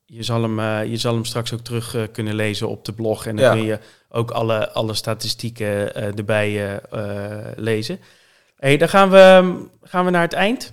[0.04, 2.92] je, zal hem, eh, je zal hem straks ook terug eh, kunnen lezen op de
[2.92, 3.26] blog.
[3.26, 3.52] En dan Ja.
[3.52, 3.78] kun je
[4.08, 6.80] ook alle, alle statistieken erbij
[7.56, 7.98] lezen.
[8.56, 10.72] hey, dan gaan we, gaan we naar het eind.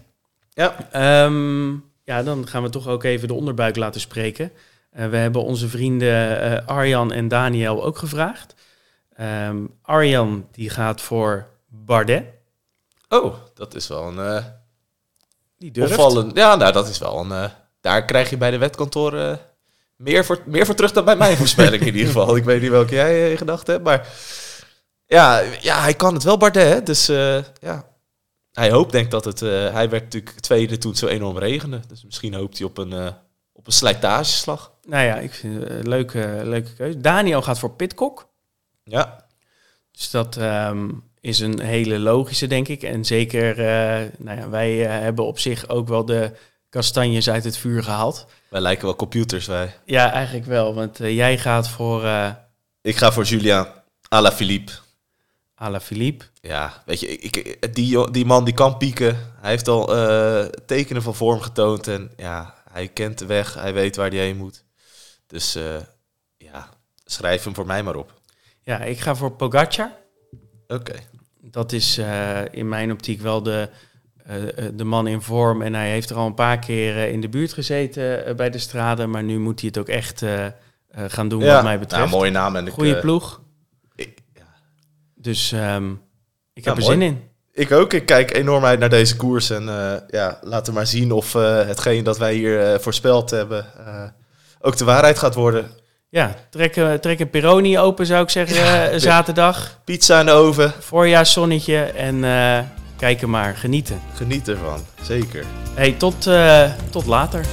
[0.54, 0.76] Ja.
[0.92, 1.72] Ehm,
[2.04, 4.52] ja, dan gaan we toch ook even de onderbuik laten spreken.
[4.92, 8.54] We hebben onze vrienden Arjan en Daniel ook gevraagd.
[9.22, 12.24] Ehm, Arjan die gaat voor Bardet.
[13.10, 14.46] Oh, dat is wel een eh
[15.58, 15.92] Die durft.
[15.94, 16.38] opvallend.
[16.38, 17.32] Ja, nou, dat is wel een...
[17.32, 17.50] eh,
[17.82, 19.38] daar krijg je bij de wetkantoor eh,
[19.96, 22.36] meer, voor, meer voor terug dan bij mijn voorspelling in ieder geval.
[22.36, 24.08] Ik weet niet welke jij in gedachten hebt, maar...
[25.06, 26.74] Ja, ja, hij kan het wel, Bardet.
[26.74, 26.84] Hè?
[26.84, 27.06] Dus
[27.62, 27.86] ja,
[28.52, 29.40] hij hoopt denk dat het...
[29.40, 31.80] hij werd natuurlijk tweede toen het zo enorm regende.
[31.88, 33.14] Dus misschien hoopt hij op een,
[33.54, 34.72] op een slijtageslag.
[34.88, 37.00] Nou ja, ik vind het een leuke, leuke keuze.
[37.02, 38.30] Daniel gaat voor Pitcock.
[38.92, 39.26] Ja,
[39.92, 40.90] Dus dat ehm,
[41.20, 42.84] is een hele logische, denk ik.
[42.84, 46.32] En zeker, eh, nou ja, wij eh, hebben op zich ook wel de
[46.70, 48.26] kastanjes uit het vuur gehaald.
[48.50, 49.76] wij lijken wel computers, wij.
[49.86, 50.74] Ja, eigenlijk wel.
[50.74, 52.06] Want eh, jij gaat voor
[52.82, 53.68] Ik ga voor Julian
[54.08, 54.72] Alaphilippe.
[55.56, 56.26] Alaphilippe.
[56.42, 59.34] Ja, weet je, ik, die, die man die kan pieken.
[59.40, 59.86] Hij heeft al
[60.66, 61.88] tekenen van vorm getoond.
[61.88, 63.54] En ja, hij kent de weg.
[63.54, 64.64] Hij weet waar hij heen moet.
[65.28, 65.58] Dus
[66.38, 66.70] ja,
[67.06, 68.21] schrijf hem voor mij maar op.
[68.64, 69.92] Ja, ik ga voor Pogacar.
[70.68, 70.94] Oké.
[71.42, 73.70] Dat is eh, in mijn optiek wel de,
[74.26, 75.62] eh, eh, de man in vorm.
[75.62, 79.10] En hij heeft er al een paar keer in de buurt gezeten bij de straden.
[79.10, 80.24] Maar nu moet hij het ook echt
[80.96, 82.04] gaan doen, wat mij betreft.
[82.04, 82.56] Ja, mooie naam.
[82.56, 83.42] En eh, ploeg.
[83.96, 84.42] ik, ja.
[85.16, 85.92] Dus ehm,
[86.54, 86.98] ik Ja, heb er mooi.
[86.98, 87.22] zin in.
[87.54, 87.94] ik ook.
[87.94, 89.50] Ik kijk enorm uit naar deze koers.
[89.50, 93.66] En eh, ja, laten we maar zien of hetgeen dat wij hier voorspeld hebben...
[94.62, 95.72] ook de waarheid gaat worden.
[96.14, 99.80] Ja, trek, eh, trek een Peroni open zou ik zeggen eh, zaterdag.
[99.84, 100.74] Pizza in de oven.
[100.80, 102.60] Voorjaarszonnetje en eh
[102.98, 104.02] kijk er maar, genieten.
[104.16, 104.80] Geniet ervan.
[105.02, 105.46] Zeker.
[105.74, 106.30] Hey, tot,
[106.90, 107.46] tot later.